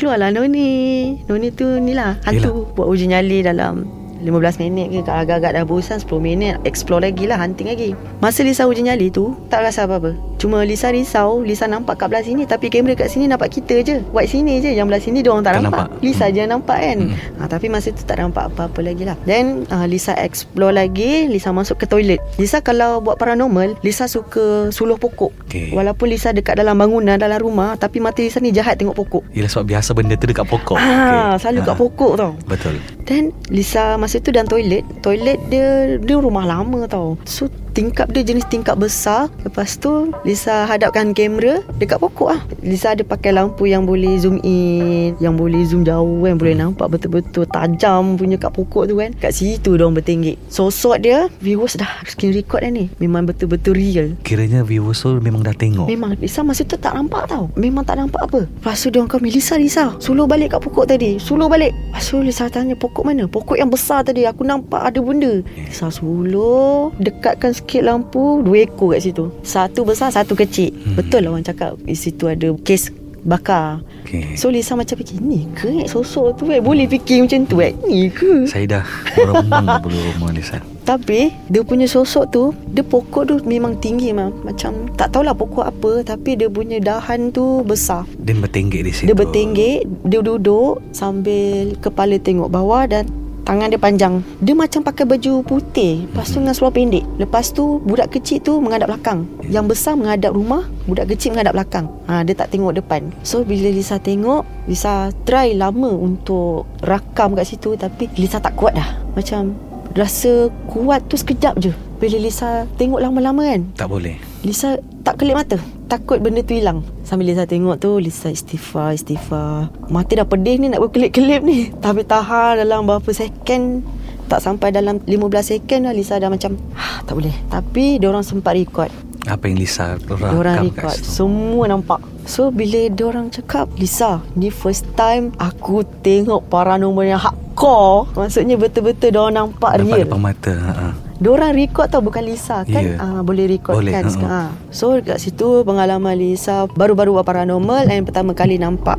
Keluarlah 0.00 0.32
Noni. 0.32 1.12
Noni 1.28 1.48
tu 1.52 1.68
ni 1.76 1.92
lah. 1.92 2.16
Hantu 2.24 2.72
Buat 2.72 2.88
uji 2.88 3.12
nyali 3.12 3.44
dalam 3.44 3.99
15 4.20 4.30
minit 4.58 4.86
ke 4.88 4.98
Kalau 5.02 5.20
agak-agak 5.20 5.52
dah 5.52 5.64
bosan 5.64 5.98
10 5.98 6.08
minit 6.18 6.54
Explore 6.62 7.02
lagi 7.02 7.24
lah 7.24 7.36
Hunting 7.36 7.66
lagi. 7.66 7.90
Masa 8.18 8.40
Lisa 8.40 8.64
uji 8.64 8.82
nyali 8.82 9.08
tu 9.08 9.32
Tak 9.46 9.62
rasa 9.62 9.84
apa-apa. 9.84 10.12
Cuma 10.36 10.60
Lisa 10.60 10.88
risau 10.88 11.40
Lisa 11.40 11.64
nampak 11.64 11.96
kat 11.96 12.08
belah 12.08 12.20
sini 12.20 12.44
Tapi 12.44 12.68
kamera 12.68 12.94
kat 12.94 13.08
sini 13.08 13.24
Nampak 13.24 13.50
kita 13.50 13.80
je. 13.80 14.00
White 14.08 14.30
sini 14.30 14.58
je 14.58 14.70
Yang 14.70 14.86
belah 14.86 15.02
sini 15.02 15.18
Diorang 15.20 15.40
tak, 15.40 15.52
Tak 15.52 15.62
nampak. 15.62 15.86
nampak. 15.88 16.00
Lisa 16.00 16.26
je 16.26 16.38
yang 16.38 16.50
nampak 16.50 16.78
kan? 16.78 16.98
Hmm. 17.02 17.16
ha, 17.36 17.46
Tapi 17.46 17.66
masa 17.66 17.88
tu 17.90 18.02
tak 18.02 18.16
nampak 18.16 18.44
apa-apa 18.48 18.80
lagi 18.80 19.02
lah. 19.02 19.16
Then 19.22 19.64
uh, 19.68 19.84
Lisa 19.84 20.12
explore 20.14 20.72
lagi 20.72 21.24
Lisa 21.26 21.50
masuk 21.50 21.76
ke 21.76 21.86
toilet. 21.86 22.20
Lisa 22.36 22.60
kalau 22.60 23.00
buat 23.00 23.16
paranormal 23.16 23.80
Lisa 23.80 24.04
suka 24.04 24.68
suluh 24.70 24.96
pokok. 24.96 25.32
Okey. 25.46 25.72
Walaupun 25.72 26.06
Lisa 26.06 26.30
dekat 26.30 26.56
dalam 26.56 26.74
bangunan 26.74 27.14
Dalam 27.14 27.38
rumah 27.38 27.74
Tapi 27.74 27.98
mata 27.98 28.18
Lisa 28.18 28.38
ni 28.38 28.50
jahat 28.50 28.76
tengok 28.76 28.96
pokok. 28.96 29.22
Yelah 29.30 29.48
sebab 29.48 29.66
biasa 29.66 29.90
benda 29.92 30.14
tu 30.14 30.24
dekat 30.24 30.44
pokok. 30.44 30.76
Ah, 30.76 31.34
Okey. 31.34 31.40
Selalu 31.40 31.58
kat 31.60 31.68
Ah, 31.68 31.78
pokok 31.78 32.12
tau. 32.14 32.32
Betul. 32.44 32.74
Then 33.02 33.24
Lisa 33.46 33.94
masa 34.10 34.26
tu 34.26 34.34
dalam 34.34 34.50
toilet. 34.50 34.82
Toilet 35.06 35.38
dia 35.46 35.94
Dia 36.02 36.18
rumah 36.18 36.42
lama 36.42 36.90
tau. 36.90 37.14
So 37.22 37.46
tingkap 37.80 38.12
dia 38.12 38.20
jenis 38.20 38.44
tingkap 38.52 38.76
besar. 38.76 39.32
Lepas 39.40 39.80
tu 39.80 40.12
Lisa 40.20 40.68
hadapkan 40.68 41.16
kamera 41.16 41.64
Dekat 41.80 41.96
pokok 41.96 42.36
lah 42.36 42.40
Lisa 42.60 42.92
ada 42.92 43.00
pakai 43.00 43.32
lampu 43.32 43.64
yang 43.64 43.88
boleh 43.88 44.20
zoom 44.20 44.36
in 44.44 45.16
Yang 45.16 45.34
boleh 45.40 45.62
zoom 45.64 45.82
jauh 45.88 46.20
kan. 46.28 46.36
Boleh 46.36 46.54
nampak 46.60 46.92
betul-betul 46.92 47.48
tajam 47.48 48.20
punya 48.20 48.36
kat 48.36 48.52
pokok 48.52 48.84
tu 48.84 49.00
kan. 49.00 49.16
Kat 49.16 49.32
situ 49.32 49.80
diorang 49.80 49.96
bertinggik 49.96 50.36
Sosok 50.52 51.00
dia 51.00 51.32
Viewers 51.40 51.80
dah 51.80 51.88
screen 52.04 52.36
record 52.36 52.60
dah 52.60 52.68
ni. 52.68 52.92
Memang 53.00 53.24
betul-betul 53.24 53.78
real. 53.78 54.18
Kiranya 54.26 54.66
viewers 54.66 55.00
tu 55.00 55.16
memang 55.22 55.40
dah 55.40 55.54
tengok. 55.54 55.86
Memang. 55.86 56.18
Lisa 56.18 56.42
masa 56.42 56.66
tu 56.66 56.76
tak 56.76 56.92
nampak 56.92 57.30
tau. 57.30 57.48
Memang 57.54 57.86
tak 57.86 57.96
nampak 58.02 58.26
apa. 58.26 58.44
Lepas 58.44 58.82
tu 58.82 58.90
dia 58.90 59.00
orang 59.00 59.08
kami 59.08 59.30
Lisa 59.30 59.54
Lisa. 59.56 59.94
Suluh 60.02 60.26
balik 60.26 60.58
kat 60.58 60.60
pokok 60.60 60.90
tadi. 60.90 61.16
Suluh 61.22 61.46
balik. 61.46 61.70
Lepas 61.70 62.10
tu 62.10 62.18
Lisa 62.18 62.50
tanya 62.50 62.74
Pokok 62.74 63.06
mana? 63.06 63.30
Pokok 63.30 63.54
yang 63.54 63.70
besar 63.70 64.02
tadi. 64.02 64.26
Aku 64.26 64.42
nampak 64.42 64.82
ada 64.82 64.98
benda. 64.98 65.40
Lisa 65.54 65.88
suluh 65.88 66.90
Dekatkan 66.98 67.54
sikit 67.54 67.69
lampu 67.78 68.42
Dua 68.42 68.66
ekor 68.66 68.98
kat 68.98 69.06
situ. 69.06 69.30
Satu 69.46 69.86
besar 69.86 70.10
Satu 70.10 70.34
kecil. 70.34 70.74
Hmm. 70.74 70.98
Betul 70.98 71.30
lah 71.30 71.38
orang 71.38 71.46
cakap 71.46 71.78
Di 71.78 71.94
situ 71.94 72.26
ada 72.26 72.50
kes 72.66 72.90
bakar. 73.20 73.84
Okay. 74.08 74.34
So 74.34 74.48
Lisa 74.50 74.74
macam 74.74 74.96
fikir 74.96 75.20
Ni 75.20 75.46
ke? 75.54 75.86
Sosok 75.86 76.40
tu 76.40 76.48
eh? 76.50 76.58
Boleh 76.58 76.88
fikir 76.88 77.22
macam 77.22 77.46
tu 77.46 77.60
eh? 77.62 77.76
Ni 77.86 78.08
ke? 78.10 78.48
Saya 78.48 78.80
dah 78.80 78.84
Meremang 79.14 79.84
bulu 79.84 79.94
rumah 80.16 80.32
Lisa 80.34 80.58
Tapi 80.82 81.30
dia 81.46 81.62
punya 81.62 81.86
sosok 81.86 82.24
tu 82.32 82.42
Dia 82.72 82.82
pokok 82.82 83.22
tu 83.28 83.34
memang 83.46 83.78
tinggi 83.78 84.10
mah. 84.10 84.32
Macam 84.42 84.88
tak 84.96 85.14
tahulah 85.14 85.36
pokok 85.36 85.62
apa 85.62 86.02
Tapi 86.02 86.40
dia 86.40 86.48
punya 86.50 86.80
dahan 86.80 87.30
tu 87.30 87.62
besar. 87.62 88.08
Dia 88.18 88.34
bertenggek 88.34 88.82
di 88.88 88.90
situ. 88.90 89.06
Dia 89.12 89.16
bertenggek 89.16 89.86
Dia 90.08 90.20
duduk 90.24 90.82
Sambil 90.90 91.76
kepala 91.78 92.16
tengok 92.18 92.50
bawah 92.50 92.88
Dan 92.88 93.06
tangan 93.50 93.66
dia 93.66 93.82
panjang. 93.82 94.14
Dia 94.38 94.54
macam 94.54 94.86
pakai 94.86 95.02
baju 95.02 95.42
putih 95.42 96.06
Lepas 96.06 96.30
tu 96.30 96.38
dengan 96.38 96.54
seluar 96.54 96.70
pendek. 96.70 97.02
Lepas 97.18 97.50
tu 97.50 97.82
budak 97.82 98.14
kecil 98.14 98.38
tu 98.38 98.62
menghadap 98.62 98.94
belakang. 98.94 99.26
Yang 99.50 99.74
besar 99.74 99.98
menghadap 99.98 100.30
rumah 100.30 100.70
Budak 100.86 101.10
kecil 101.10 101.34
menghadap 101.34 101.58
belakang. 101.58 101.90
Ha, 102.06 102.22
Dia 102.22 102.38
tak 102.38 102.54
tengok 102.54 102.78
depan. 102.78 103.10
So 103.26 103.42
bila 103.42 103.66
Lisa 103.66 103.98
tengok 103.98 104.46
Lisa 104.70 105.10
try 105.26 105.58
lama 105.58 105.90
untuk 105.90 106.70
rakam 106.86 107.34
kat 107.34 107.50
situ 107.50 107.74
Tapi 107.74 108.06
Lisa 108.14 108.38
tak 108.38 108.54
kuat 108.54 108.78
dah. 108.78 109.02
Macam 109.18 109.58
rasa 109.98 110.46
kuat 110.70 111.10
tu 111.10 111.18
sekejap 111.18 111.58
je. 111.58 111.74
Bila 111.98 112.22
Lisa 112.22 112.70
tengok 112.78 113.02
lama-lama 113.02 113.42
kan? 113.42 113.66
Tak 113.74 113.90
boleh 113.90 114.29
Lisa 114.40 114.80
tak 115.04 115.20
kelip 115.20 115.36
mata. 115.36 115.60
Takut 115.84 116.16
benda 116.16 116.40
tu 116.40 116.56
hilang. 116.56 116.80
Sambil 117.04 117.28
Lisa 117.28 117.44
tengok 117.44 117.76
tu 117.76 118.00
Lisa 118.00 118.32
istighfar 118.32 118.96
istighfar. 118.96 119.68
Mata 119.92 120.16
dah 120.16 120.24
pedih 120.24 120.56
ni 120.56 120.72
nak 120.72 120.80
berkelip-kelip 120.80 121.44
ni. 121.44 121.68
Tapi 121.84 122.06
tahan 122.08 122.64
dalam 122.64 122.88
berapa 122.88 123.10
second. 123.12 123.84
Tak 124.30 124.40
sampai 124.40 124.70
dalam 124.70 125.02
15 125.04 125.10
second 125.42 125.80
dah 125.90 125.92
Lisa 125.92 126.14
dah 126.16 126.30
macam 126.30 126.54
ah, 126.78 127.02
Tak 127.02 127.18
boleh. 127.18 127.34
Tapi 127.50 127.98
orang 128.00 128.22
sempat 128.22 128.54
record. 128.54 128.88
Apa 129.28 129.52
yang 129.52 129.60
Lisa 129.60 130.00
rakam 130.00 130.16
Diorang 130.16 130.56
kat 130.56 130.64
record. 130.64 130.96
situ? 130.96 131.10
Semua 131.12 131.64
nampak. 131.68 132.00
So 132.24 132.48
bila 132.48 132.88
orang 133.04 133.28
cakap 133.28 133.68
Lisa 133.76 134.24
Ni 134.32 134.48
first 134.48 134.88
time 134.96 135.36
Aku 135.36 135.84
tengok 136.00 136.48
paranormal 136.48 137.04
yang 137.04 137.20
hardcore 137.20 138.08
Maksudnya 138.16 138.56
betul-betul 138.56 139.12
Diorang 139.12 139.36
nampak 139.36 139.76
Nampak 139.76 139.92
real. 139.92 140.08
depan 140.08 140.20
mata 140.24 140.54
ha. 140.56 141.09
Diorang 141.20 141.52
record 141.52 141.92
tau 141.92 142.00
bukan 142.00 142.24
Lisa 142.24 142.64
kan 142.64 142.80
Ya. 142.80 142.96
yeah. 142.96 143.20
uh, 143.20 143.20
boleh 143.20 143.44
record 143.44 143.76
Boleh, 143.76 143.92
kan 143.92 144.08
ha-ha. 144.08 144.14
sekarang. 144.16 144.50
So 144.72 144.96
kat 145.04 145.20
situ 145.20 145.68
pengalaman 145.68 146.16
Lisa 146.16 146.64
baru-baru 146.72 147.20
buat 147.20 147.28
paranormal 147.28 147.84
yang 147.92 148.08
pertama 148.08 148.32
kali 148.32 148.56
nampak. 148.56 148.96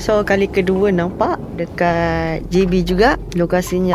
So 0.00 0.24
kali 0.24 0.48
kedua 0.48 0.88
nampak 0.88 1.36
dekat 1.60 2.48
JB 2.48 2.88
juga 2.88 3.20
lokasinya 3.36 3.92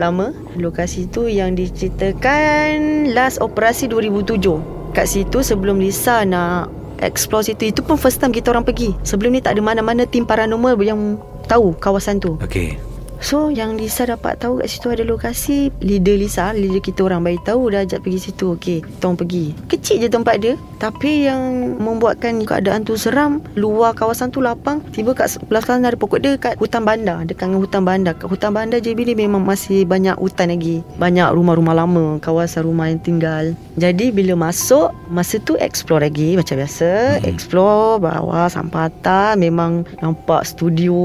lama. 0.00 0.32
Lokasi 0.56 1.12
tu 1.12 1.28
yang 1.28 1.52
diceritakan 1.52 3.12
last 3.12 3.44
operasi 3.44 3.84
2007. 3.84 4.96
Kat 4.96 5.04
situ 5.04 5.44
sebelum 5.44 5.76
Lisa 5.76 6.24
nak 6.24 6.72
explore 7.04 7.44
situ 7.44 7.68
itu 7.68 7.84
pun 7.84 8.00
first 8.00 8.24
time 8.24 8.32
kita 8.32 8.56
orang 8.56 8.64
pergi. 8.64 8.96
Sebelum 9.04 9.36
ni 9.36 9.44
tak 9.44 9.60
ada 9.60 9.60
mana-mana 9.60 10.08
tim 10.08 10.24
paranormal 10.24 10.80
yang 10.80 11.20
tahu 11.44 11.76
kawasan 11.76 12.24
tu. 12.24 12.40
Okey 12.40 12.89
So 13.20 13.52
yang 13.52 13.76
Lisa 13.76 14.08
dapat 14.08 14.40
tahu 14.40 14.64
kat 14.64 14.68
situ 14.72 14.88
ada 14.88 15.04
lokasi 15.04 15.68
Leader 15.84 16.16
Lisa 16.16 16.56
Leader 16.56 16.80
kita 16.80 17.04
orang 17.04 17.20
bagi 17.20 17.36
tahu 17.44 17.68
Dah 17.68 17.84
ajak 17.84 18.00
pergi 18.00 18.32
situ. 18.32 18.56
Okey 18.56 18.80
Kita 18.80 19.12
orang 19.12 19.20
pergi. 19.20 19.44
Kecil 19.68 19.96
je 20.00 20.08
tempat 20.08 20.40
dia 20.40 20.56
Tapi 20.80 21.28
yang 21.28 21.76
Membuatkan 21.76 22.40
keadaan 22.48 22.88
tu 22.88 22.96
seram 22.96 23.44
Luar 23.60 23.92
kawasan 23.92 24.32
tu 24.32 24.40
lapang 24.40 24.80
Tiba 24.96 25.12
kat 25.12 25.36
sebelah 25.36 25.60
kanan 25.60 25.92
ada 25.92 26.00
pokok 26.00 26.18
dia 26.24 26.40
Kat 26.40 26.56
hutan 26.56 26.80
bandar 26.88 27.20
Dekat 27.28 27.52
dengan 27.52 27.60
hutan 27.60 27.82
bandar. 27.84 28.16
Kat 28.16 28.32
hutan 28.32 28.56
bandar 28.56 28.80
JB 28.80 29.12
ni 29.12 29.14
memang 29.28 29.44
masih 29.44 29.84
banyak 29.84 30.16
hutan 30.16 30.48
lagi. 30.48 30.80
Banyak 30.96 31.28
rumah-rumah 31.36 31.76
lama 31.76 32.16
Kawasan 32.24 32.64
rumah 32.64 32.88
yang 32.88 33.04
tinggal. 33.04 33.52
Jadi 33.76 34.16
bila 34.16 34.48
masuk 34.48 34.96
Masa 35.12 35.36
tu 35.44 35.60
explore 35.60 36.08
lagi 36.08 36.40
Macam 36.40 36.56
biasa. 36.56 37.20
Explore 37.20 38.00
Bawah 38.00 38.48
sampai 38.48 38.88
atas 38.88 39.36
Memang 39.36 39.84
nampak 40.00 40.48
studio 40.48 40.96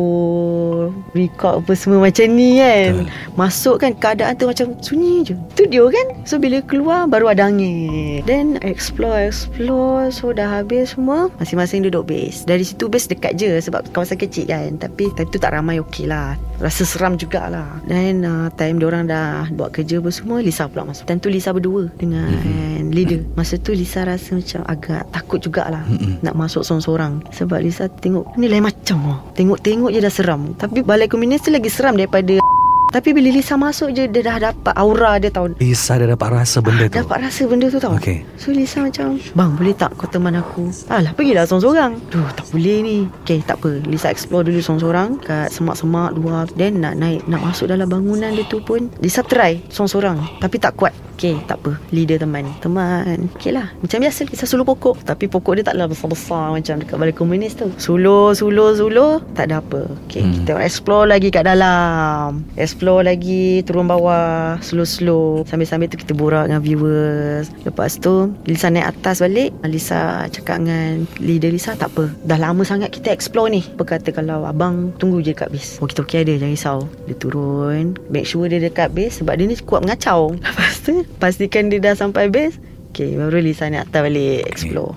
Record 1.11 1.59
apa 1.59 1.73
semua 1.75 2.04
macam 2.05 2.25
ni 2.37 2.61
kan. 2.61 3.01
Betul. 3.01 3.09
Masuk 3.33 3.75
kan 3.81 3.91
keadaan 3.97 4.37
tu 4.37 4.45
macam 4.45 4.77
sunyi 4.79 5.25
je. 5.25 5.33
Studio 5.57 5.89
kan? 5.89 6.07
So 6.23 6.37
bila 6.37 6.61
keluar 6.61 7.09
baru 7.09 7.33
ada 7.33 7.49
angin. 7.49 8.21
Then 8.29 8.61
explore 8.61 9.25
explore. 9.27 10.13
So 10.13 10.31
dah 10.31 10.61
habis 10.61 10.93
semua 10.93 11.33
Masing-masing 11.41 11.89
duduk 11.89 12.13
base. 12.13 12.45
Dari 12.45 12.61
situ 12.61 12.85
base 12.85 13.09
dekat 13.09 13.41
je 13.41 13.57
Sebab 13.57 13.89
kawasan 13.89 14.21
kecil 14.21 14.45
kan. 14.45 14.77
Tapi 14.77 15.09
time 15.17 15.29
tu 15.33 15.41
tak 15.41 15.57
ramai 15.57 15.81
okey 15.81 16.05
lah. 16.05 16.37
Rasa 16.61 16.85
seram 16.85 17.17
jugalah. 17.17 17.81
Then 17.89 18.23
uh, 18.23 18.53
time 18.55 18.79
orang 18.79 19.09
dah 19.09 19.49
buat 19.51 19.73
kerja 19.73 19.99
apa 19.99 20.13
semua 20.13 20.39
Lisa 20.39 20.69
pula 20.69 20.85
masuk. 20.85 21.09
Time 21.09 21.19
tu 21.19 21.27
Lisa 21.33 21.51
berdua 21.51 21.89
Dengan 21.97 22.29
mm-hmm. 22.29 22.93
leader. 22.93 23.21
Masa 23.33 23.57
tu 23.57 23.73
Lisa 23.73 24.05
rasa 24.05 24.37
macam 24.37 24.61
agak 24.69 25.03
takut 25.09 25.41
jugalah 25.41 25.83
Mm-mm. 25.89 26.21
Nak 26.21 26.37
masuk 26.37 26.61
seorang-seorang. 26.61 27.25
Sebab 27.33 27.59
Lisa 27.59 27.89
tengok 27.89 28.37
Ni 28.37 28.47
lain 28.47 28.63
macam 28.63 28.99
lah 29.03 29.19
Tengok-tengok 29.33 29.89
je 29.91 29.99
dah 29.99 30.13
seram. 30.13 30.53
Tapi 30.55 30.85
balai 30.85 31.09
komunis 31.09 31.41
tu 31.43 31.49
lagi 31.51 31.67
seram 31.67 31.94
daripada 31.95 32.37
Tapi 32.95 33.11
bila 33.11 33.27
Lisa 33.27 33.59
masuk 33.59 33.91
je 33.91 34.07
Dia 34.07 34.21
dah 34.23 34.37
dapat 34.51 34.71
aura 34.77 35.19
dia 35.19 35.27
tahu 35.27 35.51
Lisa 35.59 35.99
dah 35.99 36.07
dapat 36.15 36.29
rasa 36.31 36.63
benda 36.63 36.87
tu. 36.87 36.95
Dapat 37.03 37.17
rasa 37.27 37.41
benda 37.43 37.67
tu 37.67 37.79
tau. 37.81 37.91
Okey. 37.99 38.23
So 38.39 38.55
Lisa 38.55 38.87
macam 38.87 39.19
Bang 39.35 39.59
boleh 39.59 39.75
tak 39.75 39.91
kau 39.99 40.07
teman 40.07 40.37
aku? 40.39 40.71
Alah 40.87 41.11
pergilah 41.11 41.43
seorang-seorang. 41.43 41.91
Duh 42.07 42.29
tak 42.31 42.47
boleh 42.55 42.77
ni. 42.85 42.97
Okay 43.27 43.43
tak 43.43 43.59
apa. 43.59 43.83
Lisa 43.83 44.07
explore 44.07 44.47
dulu 44.47 44.63
seorang-seorang 44.63 45.19
Kat 45.19 45.51
semak-semak 45.51 46.15
luar. 46.15 46.47
Then 46.55 46.79
nak 46.79 46.95
naik 46.95 47.27
Nak 47.27 47.41
masuk 47.43 47.67
dalam 47.67 47.91
bangunan 47.91 48.31
dia 48.31 48.47
tu 48.47 48.63
pun 48.63 48.87
Lisa 49.03 49.25
try 49.27 49.59
seorang-seorang. 49.67 50.39
Tapi 50.39 50.55
tak 50.55 50.79
kuat 50.79 50.95
Okay 51.15 51.39
tak 51.47 51.63
apa. 51.63 51.79
Leader 51.95 52.19
teman. 52.19 52.43
Teman. 52.59 53.31
Okay 53.39 53.55
lah. 53.55 53.71
Macam 53.79 54.03
biasa 54.03 54.27
Lisa 54.27 54.43
suluh 54.43 54.67
pokok. 54.67 55.07
Tapi 55.07 55.31
pokok 55.31 55.55
dia 55.55 55.63
taklah 55.63 55.87
besar-besar 55.87 56.51
Macam 56.51 56.75
dekat 56.83 56.95
balai 56.99 57.15
komunis 57.15 57.55
tu. 57.55 57.71
Suluh 57.79 58.35
Suluh 58.35 58.75
Suluh. 58.75 59.23
Tak 59.31 59.47
ada 59.47 59.63
apa. 59.63 59.87
Okay 60.05 60.27
Hmm. 60.27 60.43
kita 60.43 60.59
explore 60.59 61.07
lagi 61.07 61.31
kat 61.31 61.47
dalam. 61.47 62.43
Explore 62.59 63.07
lagi 63.07 63.63
Turun 63.63 63.87
bawah. 63.87 64.59
Slow-slow. 64.59 65.47
Sambil-sambil 65.47 65.87
tu 65.87 65.95
kita 65.95 66.11
borak 66.11 66.51
dengan 66.51 66.59
viewers. 66.59 67.47
Lepas 67.63 67.95
tu 67.95 68.35
Lisa 68.43 68.67
naik 68.67 68.99
atas 68.99 69.23
balik. 69.23 69.55
Lisa 69.63 70.27
cakap 70.27 70.59
dengan 70.59 71.07
Leader 71.23 71.55
Lisa 71.55 71.79
Tak 71.79 71.95
apa. 71.95 72.11
Dah 72.27 72.35
lama 72.35 72.67
sangat 72.67 72.91
kita 72.91 73.15
explore 73.15 73.47
ni. 73.47 73.63
Apa 73.79 73.95
kata 73.95 74.11
kalau 74.11 74.43
abang 74.43 74.91
Tunggu 74.99 75.23
je 75.23 75.31
dekat 75.31 75.47
base. 75.47 75.79
Oh 75.79 75.87
kita 75.87 76.03
okey 76.03 76.27
ada 76.27 76.35
Jangan 76.35 76.51
risau. 76.51 76.79
Dia 77.07 77.15
turun. 77.15 77.95
Make 78.11 78.27
sure 78.27 78.51
dia 78.51 78.59
dekat 78.59 78.91
base 78.91 79.23
Sebab 79.23 79.39
dia 79.39 79.47
ni 79.47 79.55
kuat 79.63 79.87
mengacau. 79.87 80.35
Lepas 80.43 80.83
tu 80.83 81.04
Pastikan 81.17 81.71
dia 81.71 81.79
dah 81.81 81.95
sampai 81.95 82.27
base. 82.29 82.59
Okay 82.95 83.19
baru 83.19 83.43
Lisa 83.43 83.67
naik 83.67 83.91
atas 83.91 84.01
balik 84.07 84.47
Explore. 84.47 84.95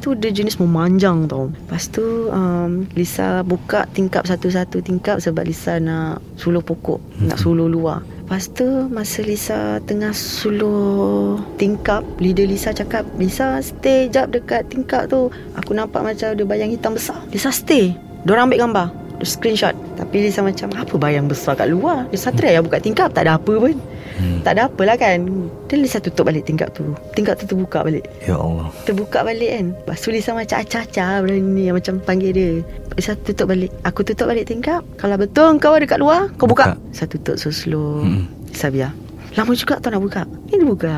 Tu 0.00 0.16
dia 0.16 0.32
jenis 0.32 0.56
memanjang 0.56 1.28
tau. 1.28 1.52
Lepas 1.52 1.92
tu 1.92 2.32
um, 2.32 2.88
Lisa 2.96 3.44
buka 3.44 3.84
tingkap 3.92 4.24
satu-satu 4.24 4.80
tingkap 4.80 5.20
Sebab 5.20 5.44
Lisa 5.44 5.76
nak 5.76 6.24
suluh 6.40 6.64
pokok 6.64 6.96
Nak 7.20 7.36
suluh 7.36 7.68
luar. 7.68 8.00
Lepas 8.24 8.48
tu 8.48 8.64
masa 8.88 9.20
Lisa 9.20 9.76
tengah 9.84 10.16
suluh 10.16 11.36
tingkap 11.60 12.00
Leader 12.16 12.48
Lisa 12.48 12.72
cakap 12.72 13.04
Lisa 13.20 13.60
stay 13.60 14.08
jap 14.08 14.32
dekat 14.32 14.72
tingkap 14.72 15.12
tu. 15.12 15.28
Aku 15.60 15.76
nampak 15.76 16.00
macam 16.00 16.32
ada 16.32 16.44
bayang 16.48 16.72
hitam 16.72 16.96
besar. 16.96 17.20
Lisa 17.28 17.52
stay. 17.52 17.92
Diorang 18.24 18.48
ambil 18.48 18.64
gambar 18.64 18.86
screenshot. 19.20 19.76
Tapi 20.00 20.24
Lisa 20.24 20.40
macam 20.40 20.72
Apa 20.72 20.96
bayang 20.96 21.28
besar 21.28 21.52
kat 21.56 21.68
luar? 21.68 22.08
Lisa 22.08 22.32
try 22.32 22.56
lah 22.56 22.64
buka 22.64 22.80
tingkap 22.80 23.12
Tak 23.12 23.28
ada 23.28 23.36
apa 23.36 23.52
pun 23.52 23.76
Hmm. 24.20 24.44
Tak 24.44 24.52
ada 24.52 24.68
apalah 24.68 24.96
kan. 25.00 25.24
Dan 25.66 25.76
Lisa 25.80 25.96
tutup 25.96 26.28
balik 26.28 26.44
tingkap 26.44 26.76
tu. 26.76 26.92
Tingkap 27.16 27.40
tu 27.40 27.48
terbuka 27.48 27.80
balik. 27.80 28.04
Ya 28.20 28.36
Allah. 28.36 28.68
Terbuka 28.84 29.24
balik 29.24 29.48
kan. 29.48 29.66
Lepas 29.72 29.98
tu 30.04 30.12
Lisa 30.12 30.36
macam 30.36 30.60
acah-acah 30.60 31.24
Berani 31.24 31.72
macam 31.72 31.94
panggil 32.04 32.30
dia. 32.36 32.50
Lisa 32.92 33.16
tutup 33.16 33.48
balik. 33.48 33.72
Aku 33.88 34.04
tutup 34.04 34.28
balik 34.28 34.44
tingkap. 34.44 34.84
Kalau 35.00 35.16
betul 35.16 35.56
kau 35.56 35.72
ada 35.72 35.88
kat 35.88 35.98
luar 35.98 36.28
Kau 36.36 36.44
buka, 36.44 36.76
Buka. 36.76 36.92
Lisa 36.92 37.04
tutup 37.08 37.40
so 37.40 37.48
slow. 37.48 38.04
Hmm. 38.04 38.28
Lisa 38.52 38.68
biar 38.68 38.92
Lama 39.38 39.54
juga 39.54 39.78
tau 39.78 39.94
nak 39.94 40.02
buka. 40.02 40.22
Ni 40.50 40.58
dia 40.58 40.66
buka. 40.66 40.96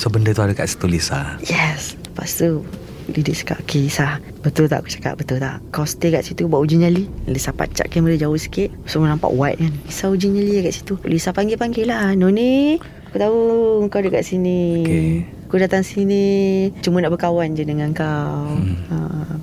So 0.00 0.08
benda 0.08 0.32
tu 0.32 0.40
ada 0.40 0.56
kat 0.56 0.72
situ 0.72 0.86
Lisa? 0.88 1.36
Yes. 1.44 1.98
Lepas 2.08 2.38
tu 2.38 2.64
Dia 3.08 3.32
cakap 3.32 3.64
Okay 3.64 3.88
Lisa 3.88 4.20
Betul 4.44 4.68
tak 4.68 4.84
aku 4.84 4.90
cakap? 4.92 5.14
Betul 5.16 5.40
tak? 5.40 5.64
Kau 5.72 5.88
stay 5.88 6.12
kat 6.12 6.28
situ 6.28 6.44
Buat 6.44 6.68
uji 6.68 6.76
nyali? 6.84 7.04
Lisa 7.24 7.56
pacak 7.56 7.88
kamera 7.88 8.20
jauh 8.20 8.36
sikit 8.36 8.68
Semua 8.84 9.14
nampak 9.14 9.32
white 9.32 9.62
kan? 9.62 9.72
Lisa 9.88 10.12
uji 10.12 10.28
nyali 10.28 10.60
kat 10.60 10.74
situ. 10.76 10.94
Lisa 11.08 11.32
panggil-panggil 11.32 11.88
lah. 11.88 12.12
Noni 12.12 12.76
Aku 13.10 13.18
tahu 13.18 13.38
kau 13.90 13.98
dekat 13.98 14.22
sini. 14.22 14.86
Okay. 14.86 15.39
Aku 15.50 15.58
datang 15.58 15.82
sini 15.82 16.22
Cuma 16.78 17.02
nak 17.02 17.10
berkawan 17.10 17.58
je 17.58 17.66
dengan 17.66 17.90
kau 17.90 18.06
Hmm. 18.54 18.78
ha, 18.86 18.96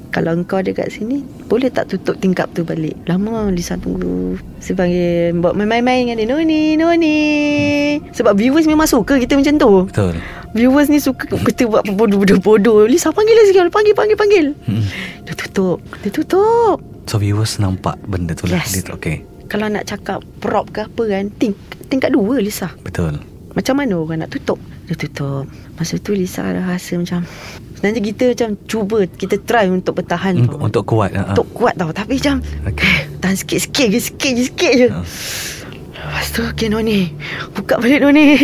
Kalau 0.07 0.39
kau 0.47 0.63
dekat 0.63 0.87
sini 0.87 1.19
Boleh 1.45 1.67
tak 1.67 1.91
tutup 1.91 2.15
tingkap 2.15 2.47
tu 2.55 2.63
balik 2.63 2.95
Lama 3.03 3.51
Lisa 3.51 3.75
tunggu 3.75 4.39
Saya 4.63 4.79
panggil 4.79 5.35
Buat 5.35 5.59
main-main 5.59 6.07
dengan 6.07 6.15
dia 6.15 6.31
Noni 6.31 6.79
Noni 6.79 7.17
Sebab 8.15 8.39
viewers 8.39 8.63
memang 8.63 8.87
suka 8.87 9.19
kita 9.19 9.35
macam 9.35 9.59
tu 9.59 9.71
Betul 9.83 10.15
Viewers 10.55 10.87
ni 10.87 10.97
suka 10.97 11.27
kita 11.27 11.67
buat 11.67 11.83
bodoh-bodoh. 11.85 12.87
Lisa 12.87 13.11
panggil 13.11 13.35
dia 13.35 13.51
sekali. 13.51 13.67
Panggil, 13.67 13.93
panggil, 13.93 14.15
panggil. 14.17 14.45
Hmm. 14.63 14.79
Dia 15.21 15.35
tutup. 15.35 15.83
Dia 16.01 16.09
tutup. 16.09 16.79
So 17.03 17.19
viewers 17.19 17.59
nampak 17.59 17.99
benda 18.07 18.31
tu 18.31 18.47
lah 18.47 18.63
Yes. 18.63 18.79
Dia 18.79 18.95
Okay 18.95 19.27
Kalau 19.51 19.67
nak 19.67 19.85
cakap 19.85 20.23
prop 20.39 20.71
ke 20.71 20.87
apa 20.87 21.03
kan, 21.03 21.29
ting, 21.35 21.53
tingkat 21.91 22.15
dua 22.15 22.39
Lisa. 22.39 22.71
Betul 22.81 23.36
Macam 23.57 23.73
mana 23.73 23.97
orang 23.97 24.21
nak 24.21 24.29
tutup? 24.29 24.61
Dia 24.85 24.93
tutup. 24.93 25.49
Masa 25.81 25.97
tu 25.97 26.13
Lisa 26.13 26.45
rasa 26.45 26.93
macam... 26.93 27.25
Sebenarnya 27.73 28.01
kita 28.05 28.23
macam 28.37 28.49
cuba, 28.69 28.97
kita 29.05 29.41
try 29.41 29.65
untuk 29.69 29.97
bertahan 29.97 30.37
untuk, 30.37 30.61
tau. 30.61 30.65
untuk 30.69 30.83
kuat 30.85 31.09
uh, 31.17 31.33
Untuk 31.33 31.47
kuat 31.57 31.73
tau. 31.73 31.89
Tapi 31.89 32.21
macam... 32.21 32.37
Okay 32.69 33.09
Tahan 33.17 33.33
sikit-sikit 33.33 33.87
je 33.89 33.99
Sikit 34.13 34.31
je 34.37 34.43
Sikit 34.53 34.73
je 34.77 34.87
Ha. 34.93 35.01
Lepas 35.97 36.29
tu 36.29 36.45
Okay 36.45 36.69
Noni 36.69 37.09
Buka 37.57 37.81
balik 37.81 38.05
Noni 38.05 38.37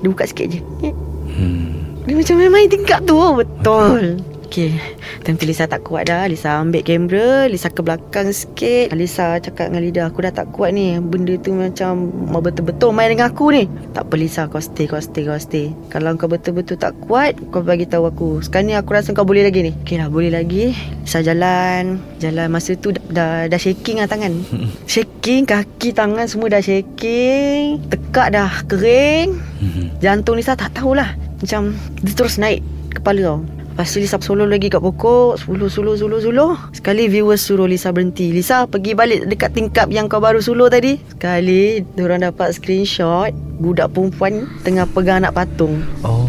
Dia 0.00 0.08
buka 0.08 0.24
sikit 0.24 0.56
je 0.56 0.60
hmm. 0.64 2.08
Dia 2.08 2.14
macam 2.16 2.34
main-main 2.40 2.72
tingkap 2.72 3.04
tu 3.04 3.20
Betul 3.36 4.24
Okay 4.48 4.72
Time 4.72 5.01
tu 5.22 5.46
Lisa 5.46 5.70
tak 5.70 5.86
kuat 5.86 6.10
dah. 6.10 6.26
Lisa 6.26 6.58
ambil 6.58 6.82
kamera 6.82 7.46
Lisa 7.46 7.70
ke 7.70 7.78
belakang 7.78 8.34
sikit. 8.34 8.90
Lisa 8.90 9.38
cakap 9.38 9.70
dengan 9.70 9.82
Lida 9.86 10.02
Aku 10.10 10.26
dah 10.26 10.34
tak 10.34 10.50
kuat 10.50 10.74
ni. 10.74 10.98
Benda 10.98 11.38
tu 11.38 11.54
macam 11.54 12.10
betul-betul 12.42 12.90
main 12.90 13.14
dengan 13.14 13.30
aku 13.30 13.54
ni. 13.54 13.70
Tak 13.94 14.10
apa 14.10 14.14
Lisa. 14.18 14.50
Kau 14.50 14.58
stay 14.58 14.90
Kau 14.90 14.98
stay 14.98 15.22
Kau 15.22 15.38
stay. 15.38 15.70
Kalau 15.94 16.18
kau 16.18 16.26
betul-betul 16.26 16.74
tak 16.74 16.98
kuat 17.06 17.38
Kau 17.54 17.62
bagi 17.62 17.86
tahu 17.86 18.10
aku. 18.10 18.28
Sekarang 18.42 18.66
ni 18.66 18.74
aku 18.74 18.90
rasa 18.98 19.14
kau 19.14 19.22
boleh 19.22 19.46
lagi 19.46 19.62
ni. 19.62 19.72
Okay 19.86 20.02
lah 20.02 20.10
boleh 20.10 20.34
lagi. 20.34 20.74
Lisa 20.74 21.22
jalan. 21.22 22.02
Jalan 22.18 22.50
masa 22.50 22.74
tu 22.74 22.90
dah, 22.90 23.02
dah, 23.14 23.32
dah 23.46 23.60
shaking 23.62 24.02
lah 24.02 24.10
tangan. 24.10 24.34
Shaking 24.92 25.46
Kaki 25.46 25.94
tangan 25.94 26.26
semua 26.26 26.50
dah 26.50 26.62
shaking. 26.62 27.78
Tekak 27.86 28.34
dah 28.34 28.50
kering. 28.66 29.38
Hmm. 29.62 29.86
Jantung 30.02 30.34
Lisa 30.34 30.58
tak 30.58 30.74
tahulah. 30.74 31.14
Macam 31.42 31.74
Dia 32.06 32.14
terus 32.14 32.38
naik 32.38 32.62
Kepala 32.94 33.34
tau 33.34 33.38
Lepas 33.72 33.88
tu 33.88 34.04
Lisa 34.04 34.20
solo 34.20 34.44
lagi 34.44 34.68
kat 34.68 34.84
pokok. 34.84 35.40
Suluh 35.40 35.72
suluh 35.72 35.96
suluh 35.96 36.20
suluh. 36.20 36.52
Sekali 36.76 37.08
viewers 37.08 37.40
suruh 37.40 37.64
Lisa 37.64 37.88
berhenti. 37.88 38.28
Lisa 38.28 38.68
pergi 38.68 38.92
balik 38.92 39.32
dekat 39.32 39.56
tingkap 39.56 39.88
yang 39.88 40.12
kau 40.12 40.20
baru 40.20 40.44
suluh 40.44 40.68
tadi. 40.68 41.00
Sekali 41.08 41.80
Diorang 41.96 42.26
dapat 42.26 42.52
screenshot 42.52 43.32
Budak 43.62 43.96
perempuan 43.96 44.44
Tengah 44.60 44.84
pegang 44.92 45.24
anak 45.24 45.32
patung. 45.32 45.80
Oh 46.04 46.28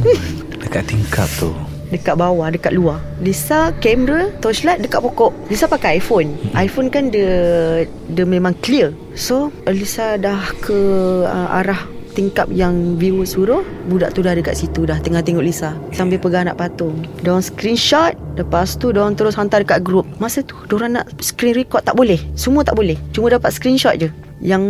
Dekat 0.63 0.87
tingkap 0.87 1.27
tu? 1.35 1.51
Dekat 1.91 2.15
bawah 2.15 2.47
Dekat 2.47 2.73
luar. 2.73 3.03
Lisa 3.19 3.75
kamera 3.83 4.31
Torchlight 4.39 4.79
dekat 4.79 5.03
pokok. 5.03 5.35
Lisa 5.51 5.67
pakai 5.67 5.99
iPhone. 5.99 6.33
iPhone 6.55 6.87
kan 6.87 7.11
dia 7.11 7.83
Dia 8.07 8.25
memang 8.25 8.55
clear. 8.63 8.95
So 9.19 9.51
Lisa 9.67 10.15
dah 10.15 10.41
ke 10.63 10.77
uh, 11.27 11.59
Arah 11.59 11.92
tingkap 12.13 12.47
yang 12.53 12.95
viewer 12.95 13.25
suruh 13.25 13.65
Budak 13.89 14.13
tu 14.13 14.21
dah 14.21 14.37
dekat 14.37 14.53
situ 14.53 14.85
dah 14.85 15.01
Tengah 15.01 15.25
tengok 15.25 15.43
Lisa. 15.43 15.73
Sambil 15.91 16.21
pegang 16.21 16.47
anak 16.47 16.61
patung. 16.61 17.01
Diorang 17.25 17.41
screenshot 17.41 18.13
Lepas 18.37 18.77
tu 18.77 18.93
diorang 18.93 19.17
terus 19.17 19.33
hantar 19.35 19.65
dekat 19.65 19.81
grup 19.81 20.05
Masa 20.21 20.45
tu 20.45 20.55
diorang 20.69 21.01
nak 21.01 21.09
screen 21.19 21.57
record 21.57 21.81
tak 21.83 21.97
boleh. 21.97 22.21
Semua 22.37 22.61
tak 22.61 22.77
boleh. 22.77 22.95
Cuma 23.11 23.33
dapat 23.33 23.49
screenshot 23.51 23.97
je. 23.97 24.09
Yang 24.43 24.63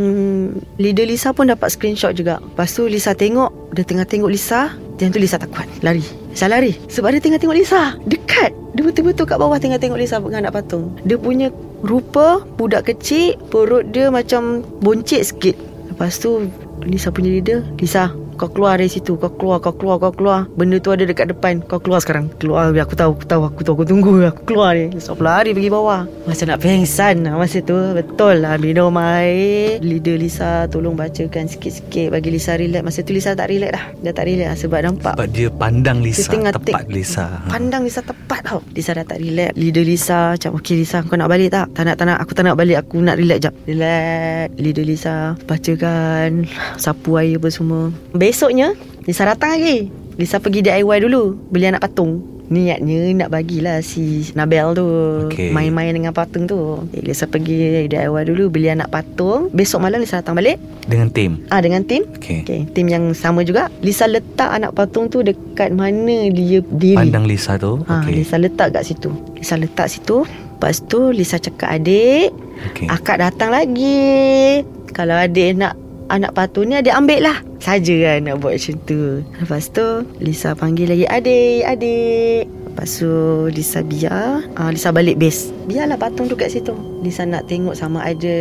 leader 0.77 1.05
Lisa 1.07 1.33
pun 1.33 1.51
dapat 1.51 1.69
screenshot 1.73 2.15
juga. 2.15 2.39
Lepas 2.39 2.71
tu 2.73 2.87
Lisa 2.87 3.11
tengok 3.11 3.75
Dia 3.75 3.83
tengah 3.83 4.07
tengok 4.07 4.31
Lisa. 4.31 4.73
Yang 4.97 5.11
tu 5.15 5.19
Lisa 5.19 5.35
tak 5.35 5.51
kuat. 5.51 5.67
Lari. 5.83 6.03
Lisa 6.31 6.47
lari. 6.47 6.73
Sebab 6.87 7.11
dia 7.11 7.21
tengah 7.21 7.39
tengok 7.41 7.57
Lisa. 7.57 7.97
Dekat. 8.07 8.55
Dia 8.73 8.81
betul-betul 8.81 9.25
kat 9.29 9.37
bawah 9.37 9.57
Tengah 9.59 9.77
tengok 9.77 9.99
Lisa 9.99 10.21
pegang 10.21 10.45
anak 10.45 10.55
patung. 10.55 10.95
Dia 11.03 11.17
punya 11.19 11.51
rupa 11.83 12.41
Budak 12.55 12.89
kecil 12.89 13.35
Perut 13.51 13.89
dia 13.89 14.09
macam 14.09 14.63
Boncit 14.81 15.25
sikit. 15.25 15.55
Lepas 15.93 16.17
tu 16.17 16.49
Lisa 16.85 17.09
punya 17.11 17.29
leader 17.31 17.59
Lisa 17.79 18.11
kau 18.35 18.49
keluar 18.49 18.81
dari 18.81 18.89
situ 18.89 19.15
Kau 19.15 19.31
keluar 19.33 19.57
Kau 19.63 19.73
keluar 19.73 20.01
Kau 20.01 20.13
keluar. 20.13 20.45
Benda 20.57 20.77
tu 20.81 20.89
ada 20.91 21.05
dekat 21.05 21.31
depan. 21.31 21.61
Kau 21.65 21.79
keluar 21.79 22.01
sekarang. 22.01 22.29
Keluar 22.41 22.73
biar 22.73 22.85
aku 22.85 22.97
tahu 22.97 23.11
Aku 23.17 23.25
tahu 23.25 23.43
Aku 23.47 23.61
tahu 23.61 23.75
Aku 23.81 23.85
tunggu. 23.87 24.13
Aku 24.27 24.41
keluar 24.43 24.75
ni. 24.75 24.91
Lisa 24.93 25.15
lari 25.17 25.55
pergi 25.55 25.69
bawah. 25.71 26.03
Masa 26.27 26.43
nak 26.49 26.59
pengsan 26.59 27.23
lah 27.23 27.39
Masa 27.39 27.63
tu. 27.63 27.77
Betul 27.95 28.43
lah 28.43 28.59
Minum 28.59 28.95
air 28.99 29.79
Leader 29.79 30.17
Lisa 30.19 30.67
Tolong 30.67 30.97
bacakan 30.97 31.45
sikit-sikit. 31.47 32.11
Bagi 32.11 32.29
Lisa 32.33 32.57
relax. 32.57 32.81
Masa 32.83 32.99
tu 33.05 33.13
Lisa 33.15 33.37
tak 33.37 33.47
relax 33.49 33.71
dah. 33.77 33.85
Dah 34.03 34.13
tak 34.13 34.25
relax 34.27 34.47
lah 34.49 34.57
Sebab 34.59 34.79
nampak 34.83 35.13
Sebab 35.15 35.27
dia 35.31 35.47
pandang 35.53 35.97
Lisa 36.03 36.29
Dia 36.33 36.51
Tepat 36.53 36.85
Lisa. 36.89 37.25
Ha. 37.25 37.47
Pandang 37.53 37.81
Lisa 37.85 38.01
tepat 38.03 38.41
tau. 38.43 38.59
Lisa 38.73 38.91
dah 38.97 39.05
tak 39.05 39.19
relax. 39.21 39.51
Leader 39.55 39.85
Lisa 39.85 40.35
Macam 40.35 40.51
okay 40.57 40.75
Lisa 40.75 41.05
Kau 41.05 41.15
nak 41.15 41.29
balik 41.31 41.53
tak? 41.53 41.71
Tak 41.71 41.83
nak 41.87 41.95
tak 42.01 42.05
nak. 42.09 42.17
Aku 42.21 42.31
tak 42.35 42.43
nak 42.49 42.55
balik. 42.57 42.77
Aku 42.83 42.99
nak 42.99 43.15
relax 43.15 43.39
jap. 43.49 43.53
Relax. 43.69 44.51
Leader 44.57 44.85
Lisa 44.85 45.15
Bacakan. 45.47 46.49
Sapu 46.75 47.15
air 47.15 47.37
apa 47.37 47.49
semua 47.53 47.93
Besoknya 48.23 48.71
Lisa 49.03 49.27
datang 49.27 49.59
lagi. 49.59 49.91
Lisa 50.15 50.39
pergi 50.39 50.63
DIY 50.63 50.97
dulu 51.03 51.35
Beli 51.51 51.67
anak 51.67 51.83
patung. 51.83 52.23
Niatnya 52.47 53.11
nak 53.19 53.35
bagilah 53.35 53.83
si 53.83 54.31
Nabel 54.31 54.71
tu 54.71 54.87
Okey. 55.27 55.51
Main-main 55.51 55.91
dengan 55.91 56.15
patung 56.15 56.47
tu. 56.47 56.87
Okay, 56.87 57.03
Lisa 57.03 57.27
pergi 57.27 57.91
DIY 57.91 58.23
dulu 58.31 58.47
Beli 58.47 58.71
anak 58.71 58.87
patung. 58.95 59.51
Besok 59.51 59.83
malam 59.83 59.99
Lisa 59.99 60.23
datang 60.23 60.39
balik. 60.39 60.55
Dengan 60.87 61.11
tim 61.11 61.43
Ah 61.51 61.59
dengan 61.59 61.83
tim 61.83 62.07
Okay. 62.15 62.47
Okay, 62.47 62.63
tim 62.71 62.87
yang 62.87 63.11
sama 63.11 63.43
juga. 63.43 63.67
Lisa 63.83 64.07
letak 64.07 64.55
anak 64.55 64.71
patung 64.71 65.11
tu 65.11 65.19
dekat 65.19 65.75
mana 65.75 66.31
dia 66.31 66.63
diri. 66.63 66.95
Pandang 66.95 67.27
Lisa 67.27 67.59
tu? 67.59 67.83
Ha, 67.91 68.07
Okay 68.07 68.23
Lisa 68.23 68.39
letak 68.39 68.71
kat 68.71 68.87
situ. 68.87 69.11
Lisa 69.35 69.59
letak 69.59 69.91
situ. 69.91 70.23
Lepas 70.23 70.79
tu 70.87 71.11
Lisa 71.11 71.35
cakap 71.43 71.75
adik 71.75 72.31
Okay. 72.71 72.87
Akak 72.87 73.19
datang 73.19 73.51
lagi. 73.51 74.63
Kalau 74.95 75.19
adik 75.19 75.59
nak 75.59 75.82
Anak 76.13 76.37
patung 76.37 76.69
ni 76.69 76.77
adik 76.77 76.93
ambil 76.93 77.25
lah. 77.25 77.37
Saja 77.57 77.89
kan 77.89 78.29
nak 78.29 78.37
buat 78.45 78.53
macam 78.53 78.77
tu. 78.85 79.25
Lepas 79.41 79.65
tu 79.73 80.05
Lisa 80.21 80.53
panggil 80.53 80.85
lagi 80.85 81.09
adik 81.09 81.65
Adik. 81.65 82.45
Lepas 82.69 83.01
tu 83.01 83.13
Lisa 83.49 83.81
biar. 83.81 84.45
Uh, 84.53 84.69
Lisa 84.69 84.93
balik 84.93 85.17
base. 85.17 85.49
Biarlah 85.65 85.97
patung 85.97 86.29
tu 86.29 86.37
kat 86.37 86.53
situ. 86.53 86.77
Lisa 87.01 87.25
nak 87.25 87.49
tengok 87.49 87.73
sama 87.73 88.05
ada 88.05 88.37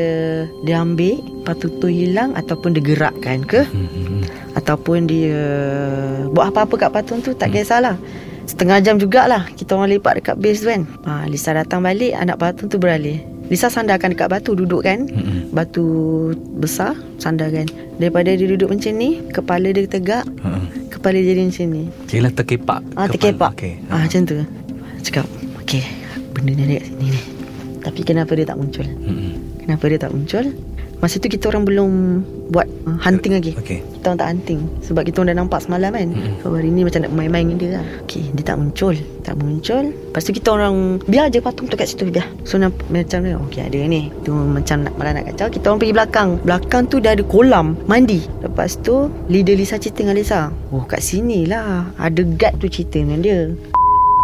Dia 0.68 0.84
ambil 0.84 1.18
Patung 1.42 1.82
tu 1.82 1.88
hilang 1.88 2.36
Ataupun 2.36 2.76
dia 2.76 2.84
gerakkan 2.84 3.42
ke? 3.42 3.64
Hmm. 3.66 4.22
Ataupun 4.54 5.08
dia 5.08 5.40
Buat 6.30 6.52
apa-apa 6.52 6.86
kat 6.86 6.90
patung 6.92 7.24
tu 7.24 7.32
Tak 7.32 7.56
kisahlah. 7.56 7.96
Setengah 8.44 8.84
jam 8.84 9.00
jugalah 9.00 9.48
Kita 9.56 9.74
orang 9.80 9.96
lepak 9.96 10.20
dekat 10.20 10.36
base 10.38 10.60
tu 10.60 10.68
kan. 10.70 10.82
Ha, 11.08 11.26
Lisa 11.26 11.56
datang 11.56 11.82
balik 11.82 12.12
Anak 12.14 12.36
patung 12.36 12.68
tu 12.68 12.76
beralih 12.76 13.18
Lisa 13.52 13.68
sandarkan 13.68 14.16
dekat 14.16 14.32
batu 14.32 14.56
Duduk 14.56 14.80
kan? 14.80 15.04
Mm-mm. 15.04 15.52
Batu 15.52 15.84
besar 16.56 16.96
Sandarkan. 17.20 17.68
Daripada 18.00 18.32
dia 18.32 18.48
duduk 18.48 18.72
macam 18.72 18.92
ni 18.96 19.20
Kepala 19.28 19.68
dia 19.68 19.84
tegak 19.84 20.24
Ha. 20.40 20.56
Kepala 20.88 21.20
dia 21.20 21.36
jadi 21.36 21.44
macam 21.44 21.66
ni. 21.68 21.84
Yelah 22.08 22.32
terkepak 22.32 22.80
Ah, 22.96 23.04
terkepak. 23.06 23.52
Okay. 23.54 23.76
ah, 23.88 24.00
Macam 24.00 24.24
tu. 24.24 24.40
Cakap 25.02 25.28
Okay 25.60 25.84
Benda 26.32 26.56
ni 26.56 26.64
ada 26.64 26.80
kat 26.80 26.84
sini 26.88 27.06
ni. 27.06 27.20
Tapi 27.82 28.00
kenapa 28.00 28.32
dia 28.32 28.46
tak 28.48 28.56
muncul? 28.56 28.86
Mm-mm. 28.88 29.32
Kenapa 29.60 29.84
dia 29.84 29.98
tak 30.00 30.10
muncul 30.10 30.44
Masa 31.02 31.18
tu 31.18 31.26
kita 31.26 31.50
orang 31.50 31.66
belum 31.66 31.90
Buat 32.54 32.70
uh, 32.86 32.94
hunting 33.02 33.34
lagi. 33.34 33.58
Okay. 33.58 33.82
Kita 33.82 34.14
orang 34.14 34.20
tak 34.22 34.28
hunting. 34.30 34.60
Sebab 34.86 35.02
kita 35.02 35.18
orang 35.18 35.34
dah 35.34 35.38
nampak 35.42 35.60
semalam 35.66 35.90
kan. 35.90 36.14
Mm-mm. 36.14 36.38
So 36.46 36.54
hari 36.54 36.70
ni 36.70 36.86
macam 36.86 37.02
nak 37.02 37.10
main-main 37.10 37.42
dengan 37.50 37.58
dia 37.58 37.70
lah. 37.82 37.86
Okay 38.06 38.22
dia 38.30 38.44
tak 38.46 38.62
muncul. 38.62 38.94
Tak 39.26 39.34
muncul. 39.34 39.90
Lepas 39.90 40.22
tu 40.22 40.30
kita 40.30 40.48
orang 40.54 41.02
Biar 41.10 41.26
je 41.34 41.42
patung 41.42 41.66
tu 41.66 41.74
kat 41.74 41.90
situ 41.90 42.06
biar. 42.06 42.30
So 42.46 42.54
nampak 42.62 42.86
macam 42.86 43.18
ni 43.26 43.34
Okay 43.50 43.66
ada 43.66 43.78
ni. 43.82 44.14
Tu 44.22 44.30
macam 44.30 44.86
nak 44.86 44.94
malah 44.94 45.18
nak 45.18 45.26
kacau. 45.34 45.50
Kita 45.50 45.64
orang 45.74 45.80
pergi 45.82 45.94
belakang. 45.98 46.28
Belakang 46.46 46.82
tu 46.86 46.96
dah 47.02 47.18
ada 47.18 47.24
kolam 47.26 47.74
Mandi. 47.90 48.22
Lepas 48.38 48.78
tu 48.78 49.10
Leader 49.26 49.58
Lisa 49.58 49.82
cerita 49.82 50.06
dengan 50.06 50.14
Lisa. 50.14 50.54
Oh 50.70 50.86
kat 50.86 51.02
sini 51.02 51.50
lah. 51.50 51.90
Ada 51.98 52.22
guard 52.22 52.62
tu 52.62 52.70
cerita 52.70 53.02
dengan 53.02 53.18
dia 53.18 53.50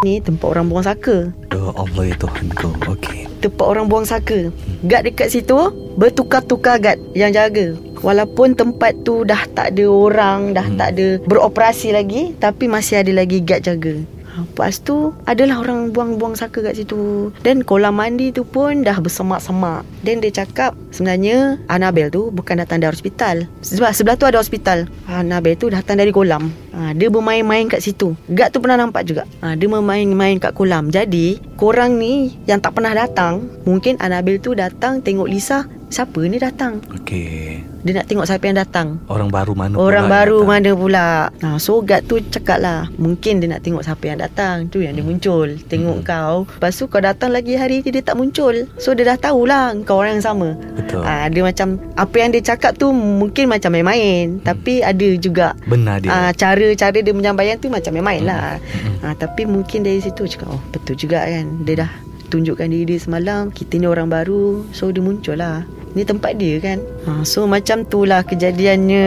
Ni 0.07 0.23
tempat 0.23 0.47
orang 0.47 0.71
buang 0.71 0.87
saka 0.87 1.35
Ya 1.51 1.63
Allah 1.75 2.03
ya 2.07 2.15
Tuhanku 2.19 2.71
Okay 2.99 3.29
tempat 3.39 3.67
orang 3.67 3.87
buang 3.87 4.07
saka. 4.07 4.51
Guard 4.83 5.07
dekat 5.07 5.31
situ 5.31 5.57
bertukar-tukar 5.95 6.83
guard 6.83 6.99
yang 7.15 7.31
jaga. 7.31 7.79
Walaupun 7.99 8.55
tempat 8.55 8.95
tu 9.03 9.27
dah 9.27 9.43
tak 9.55 9.75
ada 9.75 9.87
orang, 9.91 10.55
dah 10.55 10.67
Hmm. 10.67 10.79
tak 10.79 10.89
ada 10.95 11.07
beroperasi 11.27 11.95
lagi, 11.95 12.35
tapi 12.39 12.71
masih 12.71 13.03
ada 13.03 13.13
lagi 13.15 13.43
guard 13.43 13.63
jaga. 13.67 13.95
Lepas 14.45 14.83
tu 14.83 15.15
Adalah 15.25 15.63
orang 15.65 15.91
buang-buang 15.91 16.39
saka 16.39 16.61
kat 16.61 16.79
situ. 16.79 17.31
Dan 17.43 17.65
kolam 17.65 17.99
mandi 17.99 18.31
tu 18.31 18.47
pun 18.47 18.85
Dah 18.87 18.99
bersemak-semak. 18.99 19.83
Dan 20.05 20.21
dia 20.23 20.31
cakap 20.31 20.77
Sebenarnya 20.95 21.59
Annabel 21.67 22.13
tu 22.13 22.31
Bukan 22.31 22.61
datang 22.61 22.79
dari 22.79 22.93
hospital. 22.95 23.49
Sebab 23.65 23.91
sebelah 23.95 24.17
tu 24.17 24.27
ada 24.29 24.39
hospital. 24.39 24.87
Annabel 25.09 25.59
tu 25.59 25.71
datang 25.73 25.99
dari 25.99 26.15
kolam. 26.15 26.51
Ha, 26.75 26.95
Dia 26.95 27.09
bermain-main 27.11 27.67
kat 27.67 27.83
situ. 27.83 28.15
Guard 28.31 28.51
tu 28.55 28.63
pernah 28.63 28.79
nampak 28.79 29.07
juga. 29.09 29.27
Ha, 29.43 29.59
Dia 29.59 29.67
bermain-main 29.67 30.39
kat 30.39 30.55
kolam. 30.55 30.91
Jadi 30.93 31.41
Korang 31.59 31.99
ni 31.99 32.39
Yang 32.47 32.71
tak 32.71 32.73
pernah 32.79 32.95
datang 32.95 33.51
Mungkin 33.67 33.99
Annabel 33.99 34.39
tu 34.39 34.55
datang 34.55 35.03
Tengok 35.03 35.27
Lisa 35.27 35.67
Siapa 35.89 36.21
ni 36.29 36.37
datang? 36.37 36.85
Okay 37.03 37.65
Dia 37.79 37.93
nak 37.95 38.07
tengok 38.07 38.27
siapa 38.27 38.45
yang 38.45 38.59
datang. 38.59 38.99
Orang 39.07 39.31
baru 39.31 39.53
mana 39.53 39.75
Orang 39.75 40.07
pula 40.07 40.15
baru 40.19 40.39
mana 40.43 40.71
pula? 40.73 41.07
Ha, 41.39 41.57
So 41.57 41.79
guard 41.81 42.05
tu 42.05 42.19
cakap 42.21 42.59
lah 42.59 42.91
Mungkin 42.95 43.39
dia 43.39 43.49
nak 43.49 43.63
tengok 43.63 43.81
siapa 43.81 44.05
yang 44.05 44.19
datang. 44.19 44.67
Tu 44.67 44.83
yang 44.83 44.93
dia 44.93 45.03
muncul. 45.03 45.55
Tengok 45.65 45.99
Hmm. 45.99 46.07
kau. 46.07 46.35
Lepas 46.49 46.75
tu 46.75 46.85
kau 46.87 46.99
datang 46.99 47.31
lagi 47.31 47.55
hari 47.55 47.81
ni 47.81 47.91
Dia 47.91 48.03
tak 48.03 48.15
muncul. 48.15 48.67
So 48.77 48.93
dia 48.93 49.07
dah 49.07 49.17
tahulah 49.17 49.79
Kau 49.83 49.99
orang 49.99 50.19
yang 50.19 50.27
sama. 50.27 50.59
Betul. 50.75 51.03
Ha, 51.03 51.27
Dia 51.29 51.43
macam 51.43 51.69
Apa 51.95 52.17
yang 52.19 52.31
dia 52.31 52.43
cakap 52.45 52.75
tu 52.75 52.91
Mungkin 52.91 53.47
macam 53.47 53.71
main-main. 53.71 54.39
Tapi 54.41 54.81
ada 54.81 55.09
juga 55.15 55.55
Benar 55.65 56.01
dia. 56.01 56.11
Ah, 56.11 56.31
cara-cara 56.33 56.99
dia 56.99 57.13
menyampaikan 57.13 57.57
tu 57.57 57.69
macam 57.69 57.91
main-main 57.91 58.23
lah. 58.23 58.59
Mm-mm. 58.59 59.01
Ah, 59.01 59.15
tapi 59.15 59.45
mungkin 59.45 59.81
dari 59.81 59.99
situ 59.99 60.27
cakap, 60.27 60.49
oh 60.49 60.61
betul 60.69 60.95
juga 60.95 61.23
kan. 61.23 61.47
Dia 61.63 61.85
dah 61.85 61.91
tunjukkan 62.29 62.69
diri 62.69 62.97
dia 62.97 63.01
semalam. 63.01 63.49
Kita 63.51 63.81
ni 63.81 63.89
orang 63.89 64.13
baru. 64.13 64.69
So 64.77 64.93
dia 64.93 65.03
muncul 65.03 65.41
lah. 65.41 65.65
Ni 65.97 66.05
tempat 66.05 66.37
dia 66.37 66.61
kan. 66.61 66.79
Ah, 67.09 67.25
so 67.25 67.49
macam 67.49 67.83
tu 67.89 68.05
lah 68.05 68.23
kejadiannya 68.23 69.07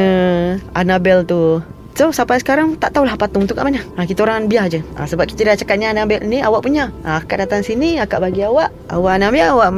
Annabel 0.74 1.24
tu. 1.24 1.62
So 1.94 2.10
sampai 2.10 2.42
sekarang 2.42 2.82
tak 2.82 2.98
tahulah 2.98 3.14
patung 3.20 3.46
tu 3.46 3.54
kat 3.54 3.68
mana. 3.68 3.84
Ha, 4.00 4.08
kita 4.10 4.26
orang 4.26 4.50
biar 4.50 4.72
je. 4.72 4.82
Ha, 4.98 5.06
sebab 5.06 5.30
kita 5.30 5.46
dah 5.46 5.56
cakap 5.60 5.78
ni 5.78 5.86
Annabel 5.86 6.24
ni 6.26 6.42
awak 6.42 6.66
punya. 6.66 6.90
Ha, 7.06 7.22
akak 7.22 7.46
datang 7.46 7.62
sini, 7.62 8.02
akak 8.02 8.24
bagi 8.24 8.42
awak. 8.48 8.74
Awak 8.90 9.14
Annabel, 9.22 9.54
awak 9.54 9.70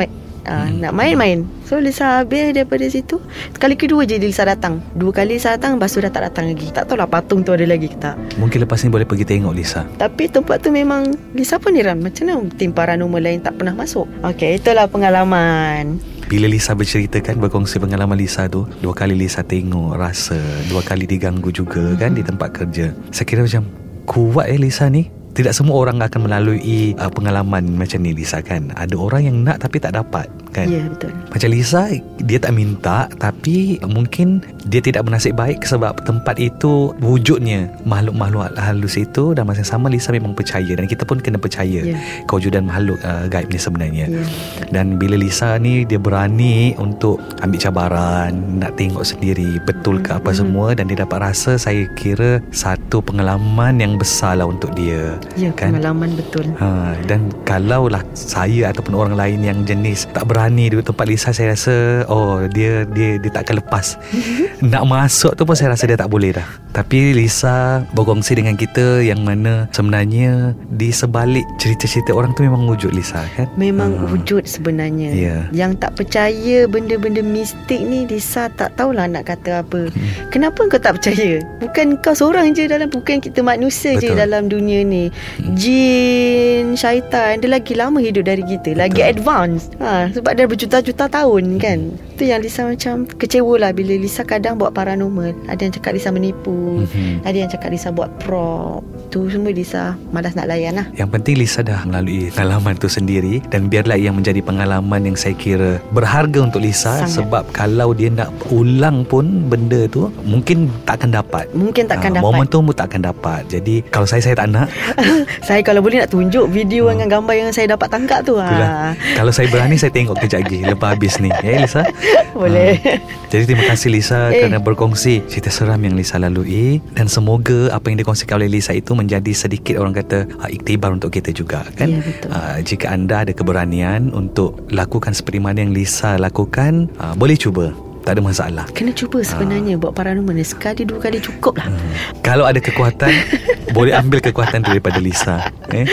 uh, 0.47 0.67
Nak 0.69 0.93
main-main. 0.95 1.47
So 1.67 1.79
Lisa 1.79 2.21
habis 2.21 2.53
daripada 2.53 2.85
situ 2.87 3.19
Kali 3.55 3.75
kedua 3.79 4.03
je 4.03 4.19
Lisa 4.19 4.43
datang. 4.43 4.83
Dua 4.95 5.11
kali 5.11 5.39
Lisa 5.39 5.55
datang 5.55 5.79
Lepas 5.79 5.95
tu 5.95 5.99
dah 6.03 6.11
tak 6.11 6.23
datang 6.31 6.51
lagi. 6.51 6.67
Tak 6.71 6.87
tahulah 6.87 7.07
patung 7.09 7.41
tu 7.41 7.51
ada 7.55 7.65
lagi 7.65 7.89
ke 7.91 7.97
tak. 7.99 8.15
Mungkin 8.37 8.63
lepas 8.63 8.79
ni 8.83 8.89
boleh 8.91 9.07
pergi 9.07 9.25
tengok 9.27 9.53
Lisa. 9.55 9.87
Tapi 9.97 10.29
tempat 10.29 10.63
tu 10.63 10.69
memang 10.69 11.11
Lisa 11.33 11.57
pun 11.57 11.75
heran. 11.75 11.99
Macam 12.03 12.23
mana 12.27 12.47
tim 12.55 12.71
paranormal 12.71 13.21
lain 13.21 13.39
tak 13.43 13.59
pernah 13.59 13.75
masuk? 13.75 14.05
Okay 14.23 14.59
itulah 14.59 14.87
pengalaman. 14.87 15.99
Bila 16.23 16.47
Lisa 16.47 16.71
berceritakan 16.71 17.35
Berkongsi 17.37 17.83
pengalaman 17.83 18.15
Lisa 18.15 18.47
tu 18.47 18.63
Dua 18.79 18.95
kali 18.95 19.11
Lisa 19.11 19.43
tengok 19.43 19.99
Rasa 19.99 20.39
Dua 20.71 20.79
kali 20.79 21.03
diganggu 21.03 21.51
juga 21.51 21.93
kan 21.99 22.15
Di 22.15 22.23
tempat 22.23 22.55
kerja. 22.55 22.95
Saya 23.11 23.27
kira 23.27 23.43
macam 23.43 23.67
Kuat 24.07 24.47
eh 24.47 24.57
Lisa 24.57 24.87
ni 24.87 25.22
tidak 25.33 25.53
semua 25.57 25.81
orang 25.81 25.97
akan 26.01 26.29
melalui 26.29 26.93
uh, 26.97 27.09
pengalaman 27.09 27.73
macam 27.73 28.05
ni 28.05 28.13
Lisa 28.13 28.39
kan? 28.45 28.69
Ada 28.77 28.93
orang 28.93 29.21
yang 29.25 29.37
nak 29.41 29.65
tapi 29.65 29.81
tak 29.81 29.97
dapat 29.97 30.29
kan 30.53 30.65
Ya 30.65 30.85
betul 30.85 31.09
Macam 31.27 31.49
Lisa 31.49 31.89
Dia 32.19 32.37
tak 32.37 32.53
minta 32.53 33.09
Tapi 33.11 33.81
Mungkin 33.83 34.39
Dia 34.63 34.79
tidak 34.79 35.03
bernasib 35.03 35.33
baik 35.33 35.65
Sebab 35.65 36.03
tempat 36.03 36.37
itu 36.37 36.93
Wujudnya 36.99 37.67
Makhluk-makhluk 37.83 38.53
halus 38.55 38.95
itu 38.95 39.33
Dan 39.33 39.43
masa 39.43 39.59
yang 39.59 39.71
sama 39.71 39.87
Lisa 39.87 40.09
memang 40.09 40.31
percaya 40.31 40.69
Dan 40.69 40.85
kita 40.85 41.03
pun 41.03 41.17
kena 41.17 41.35
percaya 41.35 41.65
Ya. 41.83 41.97
Kewujudan 42.25 42.63
makhluk 42.63 43.01
uh, 43.01 43.25
gaib 43.25 43.49
ni 43.49 43.57
sebenarnya 43.57 44.05
Ya. 44.05 44.21
Dan 44.69 44.95
bila 44.95 45.15
Lisa 45.15 45.57
ni 45.57 45.83
Dia 45.83 45.97
berani 45.97 46.75
Untuk 46.75 47.17
Ambil 47.39 47.57
cabaran 47.57 48.31
Nak 48.55 48.75
tengok 48.75 49.01
sendiri 49.01 49.57
Betul 49.59 49.99
ke 49.99 50.13
apa 50.13 50.29
Mhm. 50.29 50.37
semua 50.37 50.67
Dan 50.71 50.85
dia 50.85 50.99
dapat 50.99 51.25
rasa 51.25 51.55
Saya 51.55 51.89
kira 51.93 52.43
Satu 52.49 52.99
pengalaman 52.99 53.75
yang 53.75 53.95
besar 53.95 54.35
lah 54.35 54.45
Untuk 54.45 54.71
dia 54.71 55.17
Ya 55.33 55.49
Kan? 55.51 55.73
pengalaman 55.73 56.13
betul 56.13 56.45
Ha, 56.53 56.93
dan 57.03 57.31
kalaulah 57.43 58.03
saya 58.13 58.69
ataupun 58.69 58.93
orang 58.93 59.15
lain 59.15 59.39
yang 59.41 59.59
jenis 59.63 60.05
tak 60.09 60.25
berani 60.25 60.42
di 60.45 60.81
tempat 60.81 61.05
Lisa 61.05 61.29
saya 61.29 61.51
rasa 61.51 61.75
oh 62.05 62.43
dia 62.47 62.83
dia 62.85 63.15
dia 63.15 63.29
tak 63.29 63.45
akan 63.45 63.61
lepas. 63.61 63.95
Nak 64.63 64.83
masuk 64.83 65.33
tu 65.33 65.43
pun 65.43 65.53
saya 65.53 65.71
rasa 65.71 65.85
dia 65.85 65.95
tak 65.95 66.07
boleh 66.07 66.33
dah. 66.33 66.47
Tapi 66.71 67.13
Lisa 67.13 67.85
berkongsi 67.91 68.33
dengan 68.33 68.53
kita 68.53 68.99
yang 68.99 69.21
mana 69.21 69.69
sebenarnya 69.69 70.51
di 70.67 70.89
sebalik 70.89 71.45
cerita-cerita 71.57 72.09
orang 72.11 72.31
tu 72.31 72.41
memang 72.41 72.65
wujud 72.65 72.89
Lisa 72.89 73.21
kan? 73.31 73.45
Memang 73.53 73.93
Ha. 73.93 74.09
wujud 74.09 74.43
sebenarnya 74.43 75.09
Ya. 75.13 75.37
Yang 75.51 75.77
tak 75.77 75.91
percaya 75.93 76.65
Benda-benda 76.65 77.21
mistik 77.21 77.77
ni 77.77 78.03
Lisa 78.03 78.49
tak 78.49 78.73
tahulah 78.73 79.05
nak 79.05 79.27
kata 79.27 79.61
apa 79.61 79.85
Hmm. 79.85 80.09
Kenapa 80.29 80.65
kau 80.65 80.79
tak 80.79 80.97
percaya 80.97 81.37
Bukan 81.59 81.99
kau 81.99 82.11
seorang 82.11 82.51
je 82.51 82.65
dalam 82.65 82.87
Bukan 82.87 83.19
kita 83.19 83.39
manusia 83.39 83.93
je 83.93 84.09
Betul. 84.09 84.17
dalam 84.17 84.47
dunia 84.47 84.81
ni 84.81 85.13
Hmm. 85.37 85.53
Jin 85.53 86.73
Syaitan 86.73 87.37
Dia 87.37 87.49
lagi 87.51 87.73
lama 87.73 87.99
hidup 87.99 88.23
dari 88.23 88.41
kita 88.41 88.73
Lagi 88.73 88.97
Betul. 88.97 89.11
advance 89.11 89.61
ha, 89.77 90.09
Sebab 90.09 90.32
dia 90.33 90.45
berjuta-juta 90.45 91.05
tahun 91.05 91.57
kan 91.57 91.79
Itu 92.11 92.23
yang 92.23 92.39
Lisa 92.39 92.63
macam 92.63 93.05
Kecewa 93.07 93.53
lah 93.57 93.71
Bila 93.71 93.93
Lisa 93.93 94.21
kadang 94.21 94.55
buat 94.55 94.71
paranormal 94.71 95.33
Ada 95.45 95.61
yang 95.61 95.73
cakap 95.73 95.91
Lisa 95.93 96.09
menipu 96.09 96.51
Mhm. 96.83 97.21
Ada 97.21 97.37
yang 97.37 97.49
cakap 97.49 97.69
Lisa 97.69 97.89
buat 97.89 98.09
prop 98.19 98.81
Tu 99.07 99.29
semua 99.29 99.49
Lisa 99.49 99.93
Malas 100.09 100.33
nak 100.33 100.45
layan 100.45 100.75
lah 100.75 100.85
Yang 100.91 101.09
penting 101.11 101.35
Lisa 101.37 101.59
dah 101.61 101.81
melalui 101.83 102.29
pengalaman 102.29 102.73
tu 102.75 102.87
sendiri 102.87 103.39
dan 103.45 103.65
biarlah 103.65 103.95
yang 103.95 104.13
menjadi 104.13 104.39
pengalaman 104.39 104.73
yang 105.03 105.13
saya 105.13 105.33
kira 105.33 105.77
berharga 105.91 106.39
untuk 106.41 106.59
Lisa 106.59 106.99
Sangat. 106.99 107.13
sebab 107.15 107.43
kalau 107.51 107.91
dia 107.91 108.09
nak 108.09 108.29
ulang 108.49 109.03
pun 109.03 109.23
benda 109.45 109.85
tu 109.85 110.09
mungkin 110.23 110.67
tak 110.83 110.99
akan 110.99 111.13
dapat. 111.13 111.45
Mungkin 111.51 111.85
takkan 111.85 112.09
Ah, 112.09 112.15
dapat 112.15 112.25
Momentum 112.25 112.61
pun 112.63 112.73
tak 112.73 112.87
akan 112.87 113.01
dapat 113.05 113.41
Jadi 113.47 113.75
kalau 113.87 114.03
saya 114.03 114.19
Saya 114.19 114.35
tak 114.35 114.49
nak 114.49 114.67
Saya 115.47 115.61
kalau 115.61 115.79
boleh 115.79 115.99
nak 115.99 116.09
tunjuk 116.09 116.47
Video 116.47 116.87
dengan 116.87 117.07
gambar 117.11 117.35
yang 117.37 117.51
saya 117.51 117.69
dapat 117.69 117.87
tangkap 117.87 118.21
tu 118.21 118.33
Hmm. 118.33 118.49
Itulah 118.49 118.71
ha. 118.89 119.13
Kalau 119.13 119.29
saya 119.29 119.47
berani 119.47 119.75
Saya 119.75 119.91
tengok 119.91 120.17
kejap 120.23 120.39
lagi 120.41 120.59
Lepas 120.63 120.89
habis 120.95 121.13
ni 121.19 121.29
Eh 121.31 121.59
Lisa 121.59 121.83
Boleh 122.39 122.79
Ah. 122.83 122.97
Jadi 123.29 123.43
terima 123.45 123.65
kasih 123.65 123.89
Lisa 123.89 124.29
Eh. 124.29 124.41
Kerana 124.41 124.57
berkongsi 124.57 125.21
Cerita 125.27 125.49
seram 125.49 125.77
yang 125.77 125.93
Lisa 125.93 126.17
lalui 126.17 126.81
Dan 126.91 127.05
semoga 127.05 127.69
Apa 127.69 127.89
yang 127.89 127.99
dikongsikan 127.99 128.37
oleh 128.37 128.49
Lisa 128.49 128.71
itu 128.71 128.93
Menjadi 128.93 129.31
sedikit 129.31 129.77
orang 129.77 129.93
kata 129.93 130.25
uh, 130.37 130.49
Iktibar 130.49 130.89
untuk 130.89 131.09
kita 131.09 131.29
juga 131.29 131.65
kan 131.73 131.87
Ya, 131.87 131.99
betul. 131.99 132.29
Ah, 132.29 132.57
Jika 132.57 132.89
anda 132.89 133.21
ada 133.21 133.31
keberanian 133.31 134.09
Untuk 134.09 134.63
lakukan 134.69 135.11
seperti 135.11 135.37
mana 135.37 135.61
yang 135.61 135.71
Lisa 135.71 136.15
lakukan 136.15 136.89
uh, 136.97 137.13
Boleh 137.13 137.35
cuba 137.35 137.73
Tak 138.03 138.19
ada 138.19 138.21
masalah. 138.21 138.65
Kena 138.75 138.91
cuba 138.91 139.23
sebenarnya 139.23 139.79
Buat 139.79 139.95
paranormal. 139.95 140.35
Ni 140.35 140.43
Sekali 140.43 140.83
dua 140.83 140.99
kali 140.99 141.23
cukup 141.23 141.63
lah. 141.63 141.67
Hmm. 141.71 141.91
Kalau 142.19 142.43
ada 142.43 142.59
kekuatan 142.59 143.11
Boleh 143.77 143.95
ambil 143.95 144.19
kekuatan 144.19 144.61
daripada 144.61 144.99
Lisa 144.99 145.49
eh? 145.71 145.87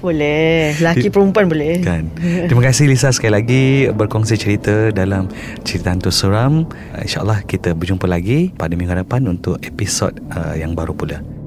Boleh. 0.00 0.74
Laki 0.80 1.12
perempuan 1.12 1.46
boleh. 1.46 1.84
Kan. 1.84 2.08
Terima 2.18 2.64
kasih 2.64 2.88
Lisa 2.88 3.12
sekali 3.12 3.32
lagi 3.36 3.64
Berkongsi 3.92 4.40
cerita 4.40 4.88
Dalam 4.90 5.28
cerita 5.62 5.92
hantu 5.92 6.08
seram. 6.08 6.64
InsyaAllah 6.96 7.44
kita 7.44 7.76
berjumpa 7.76 8.08
lagi 8.08 8.50
Pada 8.56 8.74
minggu 8.74 8.96
hadapan 8.96 9.28
Untuk 9.28 9.60
episod 9.60 10.16
uh, 10.32 10.56
yang 10.56 10.72
baru 10.72 10.96
pula 10.96 11.39